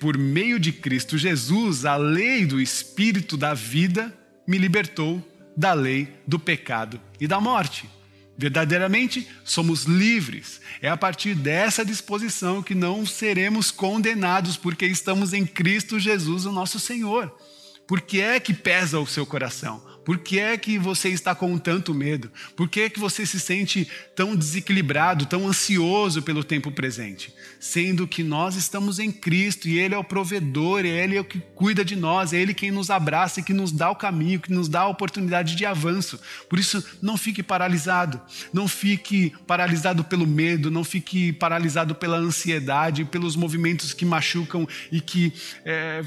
por 0.00 0.16
meio 0.16 0.58
de 0.58 0.72
Cristo 0.72 1.18
Jesus, 1.18 1.84
a 1.84 1.96
lei 1.96 2.46
do 2.46 2.60
Espírito 2.60 3.36
da 3.36 3.54
vida 3.54 4.16
me 4.46 4.56
libertou 4.56 5.22
da 5.56 5.72
lei 5.72 6.08
do 6.26 6.38
pecado 6.38 7.00
e 7.20 7.26
da 7.26 7.40
morte. 7.40 7.88
Verdadeiramente 8.36 9.26
somos 9.44 9.82
livres. 9.82 10.60
É 10.80 10.88
a 10.88 10.96
partir 10.96 11.34
dessa 11.34 11.84
disposição 11.84 12.62
que 12.62 12.72
não 12.72 13.04
seremos 13.04 13.72
condenados, 13.72 14.56
porque 14.56 14.86
estamos 14.86 15.32
em 15.32 15.44
Cristo 15.44 15.98
Jesus, 15.98 16.46
o 16.46 16.52
nosso 16.52 16.78
Senhor. 16.78 17.36
Por 17.84 18.00
que 18.00 18.20
é 18.20 18.38
que 18.38 18.54
pesa 18.54 19.00
o 19.00 19.06
seu 19.06 19.26
coração? 19.26 19.82
Por 20.08 20.16
que 20.16 20.40
é 20.40 20.56
que 20.56 20.78
você 20.78 21.10
está 21.10 21.34
com 21.34 21.58
tanto 21.58 21.92
medo? 21.92 22.32
Por 22.56 22.66
que 22.66 22.80
é 22.80 22.88
que 22.88 22.98
você 22.98 23.26
se 23.26 23.38
sente 23.38 23.86
tão 24.16 24.34
desequilibrado, 24.34 25.26
tão 25.26 25.46
ansioso 25.46 26.22
pelo 26.22 26.42
tempo 26.42 26.70
presente? 26.70 27.30
Sendo 27.60 28.06
que 28.06 28.22
nós 28.22 28.56
estamos 28.56 28.98
em 28.98 29.12
Cristo 29.12 29.68
e 29.68 29.78
Ele 29.78 29.94
é 29.94 29.98
o 29.98 30.02
provedor, 30.02 30.86
Ele 30.86 31.18
é 31.18 31.20
o 31.20 31.24
que 31.24 31.38
cuida 31.54 31.84
de 31.84 31.94
nós, 31.94 32.32
é 32.32 32.38
Ele 32.38 32.54
quem 32.54 32.70
nos 32.70 32.88
abraça 32.88 33.40
e 33.40 33.42
que 33.42 33.52
nos 33.52 33.70
dá 33.70 33.90
o 33.90 33.96
caminho, 33.96 34.40
que 34.40 34.50
nos 34.50 34.66
dá 34.66 34.80
a 34.80 34.88
oportunidade 34.88 35.54
de 35.54 35.66
avanço. 35.66 36.18
Por 36.48 36.58
isso, 36.58 36.82
não 37.02 37.18
fique 37.18 37.42
paralisado, 37.42 38.18
não 38.50 38.66
fique 38.66 39.34
paralisado 39.46 40.02
pelo 40.02 40.26
medo, 40.26 40.70
não 40.70 40.84
fique 40.84 41.34
paralisado 41.34 41.94
pela 41.94 42.16
ansiedade, 42.16 43.04
pelos 43.04 43.36
movimentos 43.36 43.92
que 43.92 44.06
machucam 44.06 44.66
e 44.90 45.02
que 45.02 45.34
é, 45.66 46.02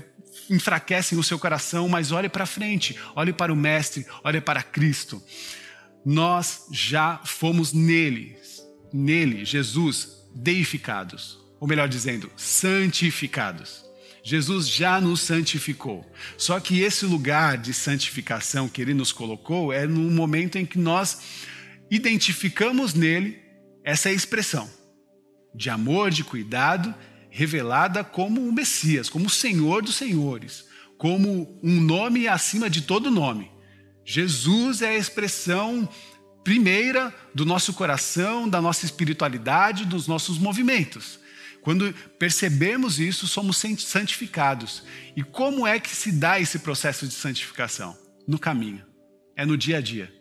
enfraquecem 0.50 1.18
o 1.18 1.24
seu 1.24 1.38
coração, 1.40 1.88
mas 1.88 2.12
olhe 2.12 2.30
para 2.30 2.46
frente, 2.46 2.98
olhe 3.16 3.34
para 3.34 3.52
o 3.52 3.56
Mestre, 3.56 4.06
olhe 4.24 4.42
para 4.42 4.64
Cristo. 4.64 5.22
Nós 6.06 6.66
já 6.72 7.20
fomos 7.24 7.74
nele, 7.74 8.38
nele, 8.92 9.46
Jesus, 9.46 10.28
deificados, 10.34 11.40
ou 11.60 11.68
melhor 11.68 11.88
dizendo, 11.88 12.32
santificados. 12.36 13.86
Jesus 14.24 14.70
já 14.70 15.02
nos 15.02 15.22
santificou. 15.22 16.06
Só 16.38 16.60
que 16.60 16.82
esse 16.82 17.06
lugar 17.06 17.58
de 17.58 17.74
santificação 17.74 18.70
que 18.70 18.82
ele 18.82 18.94
nos 18.94 19.12
colocou 19.12 19.74
é 19.74 19.88
no 19.88 20.12
momento 20.12 20.58
em 20.58 20.66
que 20.66 20.78
nós 20.78 21.22
identificamos 21.90 22.94
nele 22.94 23.40
essa 23.84 24.12
expressão 24.12 24.70
de 25.54 25.70
amor, 25.70 26.12
de 26.12 26.24
cuidado 26.24 26.94
revelada 27.32 28.04
como 28.04 28.48
o 28.48 28.52
Messias, 28.52 29.10
como 29.10 29.26
o 29.26 29.30
Senhor 29.30 29.82
dos 29.82 29.96
Senhores, 29.96 30.66
como 30.98 31.58
um 31.64 31.80
nome 31.80 32.28
acima 32.28 32.70
de 32.70 32.82
todo 32.82 33.10
nome. 33.10 33.50
Jesus 34.06 34.82
é 34.82 34.90
a 34.90 34.98
expressão 34.98 35.88
primeira 36.44 37.16
do 37.34 37.46
nosso 37.46 37.74
coração, 37.74 38.50
da 38.50 38.62
nossa 38.62 38.86
espiritualidade, 38.86 39.86
dos 39.86 40.08
nossos 40.08 40.38
movimentos. 40.38 41.20
Quando 41.62 41.94
percebemos 42.20 43.00
isso, 43.00 43.28
somos 43.28 43.64
santificados. 43.78 44.84
E 45.16 45.24
como 45.24 45.66
é 45.66 45.80
que 45.80 45.96
se 45.96 46.12
dá 46.12 46.40
esse 46.40 46.60
processo 46.60 47.08
de 47.08 47.14
santificação? 47.14 47.98
No 48.28 48.38
caminho, 48.38 48.84
é 49.36 49.46
no 49.46 49.56
dia 49.56 49.78
a 49.78 49.82
dia. 49.82 50.12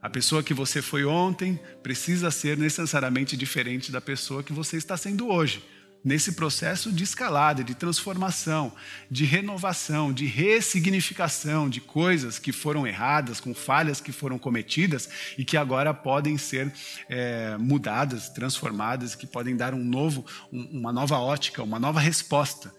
A 0.00 0.10
pessoa 0.10 0.42
que 0.42 0.52
você 0.52 0.82
foi 0.82 1.04
ontem 1.04 1.58
precisa 1.82 2.30
ser 2.30 2.58
necessariamente 2.58 3.36
diferente 3.36 3.90
da 3.90 4.02
pessoa 4.02 4.42
que 4.42 4.52
você 4.52 4.76
está 4.76 4.96
sendo 4.96 5.28
hoje 5.28 5.62
nesse 6.04 6.32
processo 6.32 6.92
de 6.92 7.02
escalada, 7.02 7.64
de 7.64 7.74
transformação, 7.74 8.72
de 9.10 9.24
renovação, 9.24 10.12
de 10.12 10.26
ressignificação 10.26 11.68
de 11.68 11.80
coisas 11.80 12.38
que 12.38 12.52
foram 12.52 12.86
erradas, 12.86 13.40
com 13.40 13.54
falhas 13.54 14.02
que 14.02 14.12
foram 14.12 14.38
cometidas 14.38 15.08
e 15.38 15.44
que 15.44 15.56
agora 15.56 15.94
podem 15.94 16.36
ser 16.36 16.70
é, 17.08 17.56
mudadas, 17.56 18.28
transformadas, 18.28 19.14
que 19.14 19.26
podem 19.26 19.56
dar 19.56 19.72
um 19.72 19.82
novo, 19.82 20.26
um, 20.52 20.80
uma 20.80 20.92
nova 20.92 21.18
ótica, 21.18 21.62
uma 21.62 21.78
nova 21.78 22.00
resposta. 22.00 22.72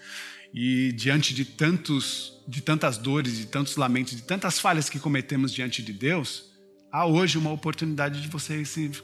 E 0.53 0.91
diante 0.93 1.33
de 1.33 1.43
tantos, 1.43 2.43
de 2.47 2.61
tantas 2.61 2.97
dores, 2.97 3.37
de 3.37 3.47
tantos 3.47 3.75
lamentos, 3.75 4.15
de 4.15 4.21
tantas 4.21 4.59
falhas 4.59 4.87
que 4.87 4.99
cometemos 4.99 5.51
diante 5.51 5.81
de 5.81 5.91
Deus, 5.91 6.53
há 6.91 7.05
hoje 7.05 7.39
uma 7.39 7.51
oportunidade 7.51 8.21
de 8.21 8.27
você 8.27 8.61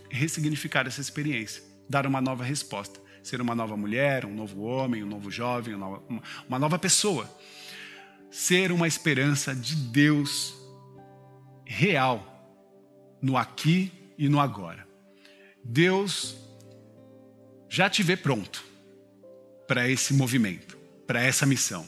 ressignificar 0.09 0.85
essa 0.85 1.01
experiência, 1.01 1.63
dar 1.89 2.05
uma 2.05 2.21
nova 2.21 2.43
resposta 2.43 3.01
ser 3.23 3.41
uma 3.41 3.55
nova 3.55 3.77
mulher, 3.77 4.25
um 4.25 4.33
novo 4.33 4.61
homem, 4.61 5.03
um 5.03 5.07
novo 5.07 5.29
jovem, 5.29 5.75
uma 5.75 6.59
nova 6.59 6.79
pessoa. 6.79 7.29
Ser 8.29 8.71
uma 8.71 8.87
esperança 8.87 9.53
de 9.53 9.75
Deus 9.75 10.55
real 11.65 12.27
no 13.21 13.37
aqui 13.37 13.91
e 14.17 14.27
no 14.29 14.39
agora. 14.39 14.87
Deus 15.63 16.37
já 17.69 17.89
te 17.89 18.03
vê 18.03 18.17
pronto 18.17 18.63
para 19.67 19.87
esse 19.89 20.13
movimento, 20.13 20.77
para 21.05 21.21
essa 21.23 21.45
missão. 21.45 21.85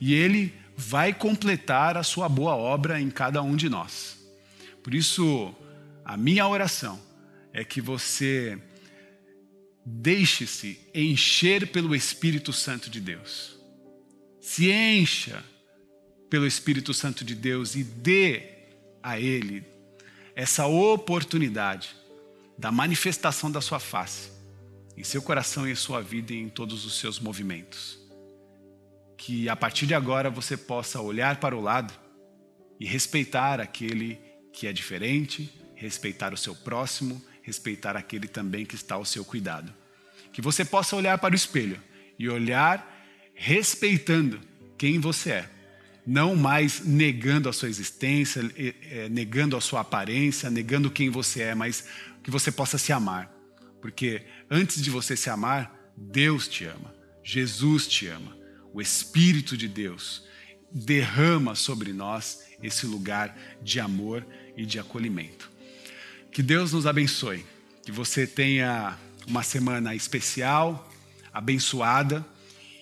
E 0.00 0.14
Ele 0.14 0.54
vai 0.76 1.12
completar 1.12 1.96
a 1.96 2.02
sua 2.02 2.28
boa 2.28 2.54
obra 2.54 3.00
em 3.00 3.10
cada 3.10 3.42
um 3.42 3.56
de 3.56 3.68
nós. 3.68 4.18
Por 4.82 4.94
isso, 4.94 5.54
a 6.04 6.16
minha 6.16 6.46
oração 6.46 7.00
é 7.52 7.64
que 7.64 7.80
você 7.80 8.58
Deixe-se 9.90 10.78
encher 10.94 11.68
pelo 11.68 11.94
Espírito 11.94 12.52
Santo 12.52 12.90
de 12.90 13.00
Deus. 13.00 13.58
Se 14.38 14.70
encha 14.70 15.42
pelo 16.28 16.46
Espírito 16.46 16.92
Santo 16.92 17.24
de 17.24 17.34
Deus 17.34 17.74
e 17.74 17.82
dê 17.82 18.42
a 19.02 19.18
Ele 19.18 19.64
essa 20.36 20.66
oportunidade 20.66 21.96
da 22.58 22.70
manifestação 22.70 23.50
da 23.50 23.62
sua 23.62 23.80
face 23.80 24.30
em 24.94 25.02
seu 25.02 25.22
coração 25.22 25.66
e 25.66 25.72
em 25.72 25.74
sua 25.74 26.02
vida 26.02 26.34
e 26.34 26.36
em 26.36 26.50
todos 26.50 26.84
os 26.84 26.98
seus 26.98 27.18
movimentos. 27.18 27.98
Que 29.16 29.48
a 29.48 29.56
partir 29.56 29.86
de 29.86 29.94
agora 29.94 30.28
você 30.28 30.54
possa 30.54 31.00
olhar 31.00 31.40
para 31.40 31.56
o 31.56 31.62
lado 31.62 31.94
e 32.78 32.84
respeitar 32.84 33.58
aquele 33.58 34.20
que 34.52 34.66
é 34.66 34.72
diferente, 34.72 35.50
respeitar 35.74 36.34
o 36.34 36.36
seu 36.36 36.54
próximo 36.54 37.22
respeitar 37.48 37.96
aquele 37.96 38.28
também 38.28 38.66
que 38.66 38.74
está 38.74 38.96
ao 38.96 39.06
seu 39.06 39.24
cuidado. 39.24 39.74
Que 40.38 40.42
você 40.42 40.64
possa 40.64 40.94
olhar 40.94 41.18
para 41.18 41.32
o 41.32 41.34
espelho 41.34 41.82
e 42.16 42.28
olhar 42.28 42.96
respeitando 43.34 44.38
quem 44.78 45.00
você 45.00 45.32
é. 45.32 45.50
não 46.06 46.36
mais 46.36 46.84
negando 46.84 47.48
a 47.48 47.52
sua 47.52 47.68
existência, 47.68 48.48
é, 48.56 49.08
negando 49.08 49.56
a 49.56 49.60
sua 49.60 49.80
aparência, 49.80 50.48
negando 50.48 50.92
quem 50.92 51.10
você 51.10 51.42
é, 51.42 51.54
mas 51.56 51.86
que 52.22 52.30
você 52.30 52.52
possa 52.52 52.78
se 52.78 52.92
amar. 52.92 53.28
Porque 53.82 54.22
antes 54.48 54.80
de 54.80 54.90
você 54.90 55.16
se 55.16 55.28
amar, 55.28 55.76
Deus 55.96 56.46
te 56.46 56.64
ama, 56.66 56.94
Jesus 57.20 57.88
te 57.88 58.06
ama, 58.06 58.38
o 58.72 58.80
Espírito 58.80 59.56
de 59.56 59.66
Deus 59.66 60.24
derrama 60.70 61.56
sobre 61.56 61.92
nós 61.92 62.44
esse 62.62 62.86
lugar 62.86 63.36
de 63.60 63.80
amor 63.80 64.24
e 64.56 64.64
de 64.64 64.78
acolhimento. 64.78 65.50
Que 66.30 66.44
Deus 66.44 66.72
nos 66.72 66.86
abençoe, 66.86 67.44
que 67.84 67.90
você 67.90 68.24
tenha 68.24 68.96
uma 69.28 69.42
semana 69.42 69.94
especial, 69.94 70.90
abençoada 71.32 72.26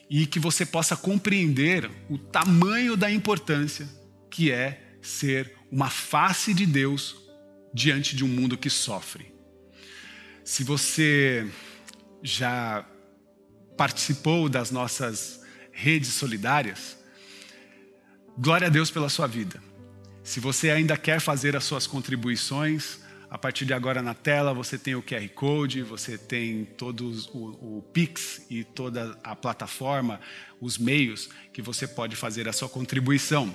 e 0.09 0.27
que 0.27 0.39
você 0.39 0.65
possa 0.65 0.97
compreender 0.97 1.91
o 2.09 2.17
tamanho 2.17 2.97
da 2.97 3.11
importância 3.11 3.89
que 4.31 4.51
é 4.53 4.97
ser 5.03 5.53
uma 5.71 5.91
face 5.91 6.55
de 6.55 6.65
Deus 6.65 7.17
diante 7.75 8.15
de 8.15 8.25
um 8.25 8.29
mundo 8.29 8.57
que 8.57 8.71
sofre. 8.71 9.35
Se 10.45 10.63
você 10.63 11.47
já 12.23 12.87
participou 13.77 14.49
das 14.49 14.71
nossas 14.71 15.41
redes 15.73 16.15
solidárias, 16.15 16.97
glória 18.39 18.69
a 18.69 18.71
Deus 18.71 18.91
pela 18.91 19.09
sua 19.09 19.27
vida. 19.27 19.63
Se 20.23 20.41
você 20.41 20.71
ainda 20.71 20.97
quer 20.97 21.21
fazer 21.21 21.57
as 21.57 21.65
suas 21.65 21.87
contribuições, 21.87 23.01
a 23.29 23.37
partir 23.37 23.65
de 23.65 23.75
agora 23.75 24.01
na 24.03 24.15
tela 24.15 24.55
você 24.55 24.79
tem 24.79 24.95
o 24.95 25.03
QR 25.03 25.29
Code, 25.31 25.83
você 25.83 26.17
tem 26.17 26.65
todos 26.65 27.27
o, 27.29 27.79
o 27.79 27.85
Pix 27.93 28.47
e 28.49 28.63
toda 28.63 29.19
a 29.23 29.35
plataforma, 29.35 30.21
os 30.61 30.79
meios 30.79 31.29
que 31.53 31.61
você 31.61 31.87
pode 31.87 32.15
fazer 32.15 32.49
a 32.49 32.53
sua 32.53 32.69
contribuição. 32.69 33.53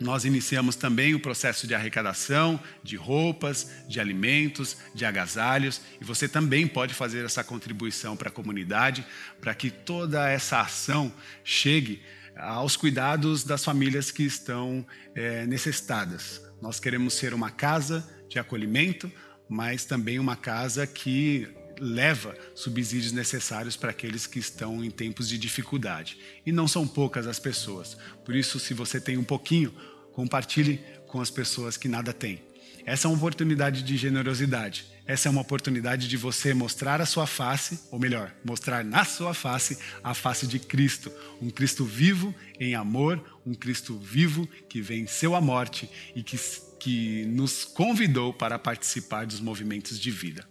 Nós 0.00 0.24
iniciamos 0.24 0.74
também 0.74 1.14
o 1.14 1.20
processo 1.20 1.66
de 1.66 1.74
arrecadação 1.74 2.58
de 2.82 2.96
roupas, 2.96 3.84
de 3.88 4.00
alimentos, 4.00 4.76
de 4.94 5.04
agasalhos, 5.04 5.80
e 6.00 6.04
você 6.04 6.28
também 6.28 6.66
pode 6.66 6.94
fazer 6.94 7.24
essa 7.24 7.44
contribuição 7.44 8.16
para 8.16 8.28
a 8.28 8.32
comunidade, 8.32 9.06
para 9.40 9.54
que 9.54 9.70
toda 9.70 10.28
essa 10.28 10.60
ação 10.60 11.12
chegue 11.44 12.02
aos 12.36 12.76
cuidados 12.76 13.44
das 13.44 13.64
famílias 13.64 14.10
que 14.10 14.24
estão 14.24 14.84
é, 15.14 15.46
necessitadas. 15.46 16.42
Nós 16.60 16.80
queremos 16.80 17.14
ser 17.14 17.32
uma 17.32 17.50
casa 17.50 18.08
de 18.34 18.38
acolhimento, 18.40 19.10
mas 19.48 19.84
também 19.84 20.18
uma 20.18 20.34
casa 20.34 20.86
que 20.86 21.48
leva 21.78 22.36
subsídios 22.54 23.12
necessários 23.12 23.76
para 23.76 23.90
aqueles 23.90 24.26
que 24.26 24.38
estão 24.38 24.84
em 24.84 24.90
tempos 24.90 25.28
de 25.28 25.38
dificuldade. 25.38 26.18
E 26.44 26.50
não 26.52 26.66
são 26.66 26.86
poucas 26.86 27.26
as 27.26 27.38
pessoas. 27.38 27.96
Por 28.24 28.34
isso, 28.34 28.58
se 28.58 28.74
você 28.74 29.00
tem 29.00 29.16
um 29.16 29.24
pouquinho, 29.24 29.72
compartilhe 30.12 30.80
com 31.06 31.20
as 31.20 31.30
pessoas 31.30 31.76
que 31.76 31.88
nada 31.88 32.12
têm. 32.12 32.42
Essa 32.84 33.06
é 33.06 33.08
uma 33.08 33.16
oportunidade 33.16 33.82
de 33.82 33.96
generosidade. 33.96 34.86
Essa 35.06 35.28
é 35.28 35.30
uma 35.30 35.40
oportunidade 35.40 36.08
de 36.08 36.16
você 36.16 36.52
mostrar 36.52 37.00
a 37.00 37.06
sua 37.06 37.26
face, 37.26 37.78
ou 37.90 37.98
melhor, 37.98 38.34
mostrar 38.44 38.84
na 38.84 39.04
sua 39.04 39.32
face 39.32 39.78
a 40.02 40.12
face 40.12 40.46
de 40.46 40.58
Cristo, 40.58 41.10
um 41.40 41.50
Cristo 41.50 41.84
vivo 41.84 42.34
em 42.58 42.74
amor, 42.74 43.22
um 43.46 43.54
Cristo 43.54 43.96
vivo 43.98 44.46
que 44.68 44.80
venceu 44.80 45.34
a 45.34 45.40
morte 45.40 45.88
e 46.16 46.22
que 46.22 46.36
que 46.84 47.24
nos 47.24 47.64
convidou 47.64 48.30
para 48.30 48.58
participar 48.58 49.24
dos 49.24 49.40
movimentos 49.40 49.98
de 49.98 50.10
vida. 50.10 50.46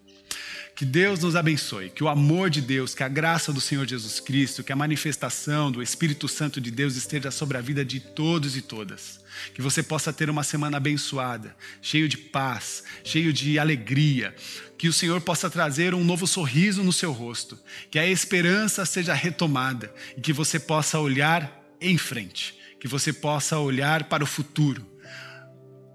Que 0.75 0.83
Deus 0.83 1.19
nos 1.19 1.35
abençoe, 1.35 1.91
que 1.91 2.03
o 2.03 2.07
amor 2.09 2.49
de 2.49 2.59
Deus, 2.59 2.95
que 2.95 3.03
a 3.03 3.07
graça 3.07 3.53
do 3.53 3.61
Senhor 3.61 3.85
Jesus 3.85 4.19
Cristo, 4.19 4.63
que 4.63 4.71
a 4.71 4.75
manifestação 4.75 5.71
do 5.71 5.83
Espírito 5.83 6.27
Santo 6.27 6.59
de 6.59 6.71
Deus 6.71 6.95
esteja 6.95 7.29
sobre 7.29 7.55
a 7.55 7.61
vida 7.61 7.85
de 7.85 7.99
todos 7.99 8.57
e 8.57 8.63
todas. 8.63 9.19
Que 9.53 9.61
você 9.61 9.83
possa 9.83 10.11
ter 10.11 10.27
uma 10.27 10.41
semana 10.43 10.77
abençoada, 10.77 11.55
cheio 11.83 12.09
de 12.09 12.17
paz, 12.17 12.83
cheio 13.03 13.31
de 13.31 13.59
alegria. 13.59 14.33
Que 14.75 14.87
o 14.87 14.93
Senhor 14.93 15.21
possa 15.21 15.51
trazer 15.51 15.93
um 15.93 16.03
novo 16.03 16.25
sorriso 16.25 16.83
no 16.83 16.91
seu 16.91 17.11
rosto, 17.11 17.59
que 17.91 17.99
a 17.99 18.07
esperança 18.07 18.87
seja 18.87 19.13
retomada 19.13 19.93
e 20.17 20.21
que 20.21 20.33
você 20.33 20.59
possa 20.59 20.97
olhar 20.97 21.63
em 21.79 21.95
frente, 21.95 22.55
que 22.79 22.87
você 22.87 23.13
possa 23.13 23.59
olhar 23.59 24.05
para 24.05 24.23
o 24.23 24.27
futuro 24.27 24.92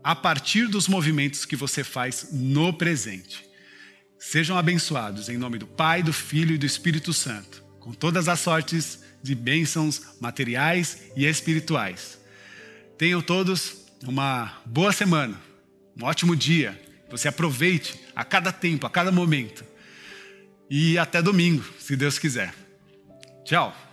a 0.08 0.16
partir 0.16 0.68
dos 0.68 0.88
movimentos 0.88 1.44
que 1.44 1.54
você 1.54 1.84
faz 1.84 2.28
no 2.32 2.72
presente. 2.72 3.44
Sejam 4.18 4.56
abençoados 4.56 5.28
em 5.28 5.36
nome 5.36 5.58
do 5.58 5.66
Pai, 5.66 6.02
do 6.02 6.14
Filho 6.14 6.54
e 6.54 6.58
do 6.58 6.64
Espírito 6.64 7.12
Santo, 7.12 7.62
com 7.78 7.92
todas 7.92 8.26
as 8.26 8.40
sortes 8.40 9.00
de 9.22 9.34
bênçãos 9.34 10.00
materiais 10.18 11.10
e 11.14 11.26
espirituais. 11.26 12.18
Tenham 12.96 13.20
todos 13.20 13.84
uma 14.02 14.62
boa 14.64 14.92
semana, 14.92 15.38
um 15.94 16.06
ótimo 16.06 16.34
dia. 16.34 16.80
Você 17.10 17.28
aproveite 17.28 18.00
a 18.16 18.24
cada 18.24 18.50
tempo, 18.50 18.86
a 18.86 18.90
cada 18.90 19.12
momento. 19.12 19.62
E 20.70 20.96
até 20.96 21.20
domingo, 21.20 21.62
se 21.78 21.94
Deus 21.94 22.18
quiser. 22.18 22.54
Tchau. 23.44 23.87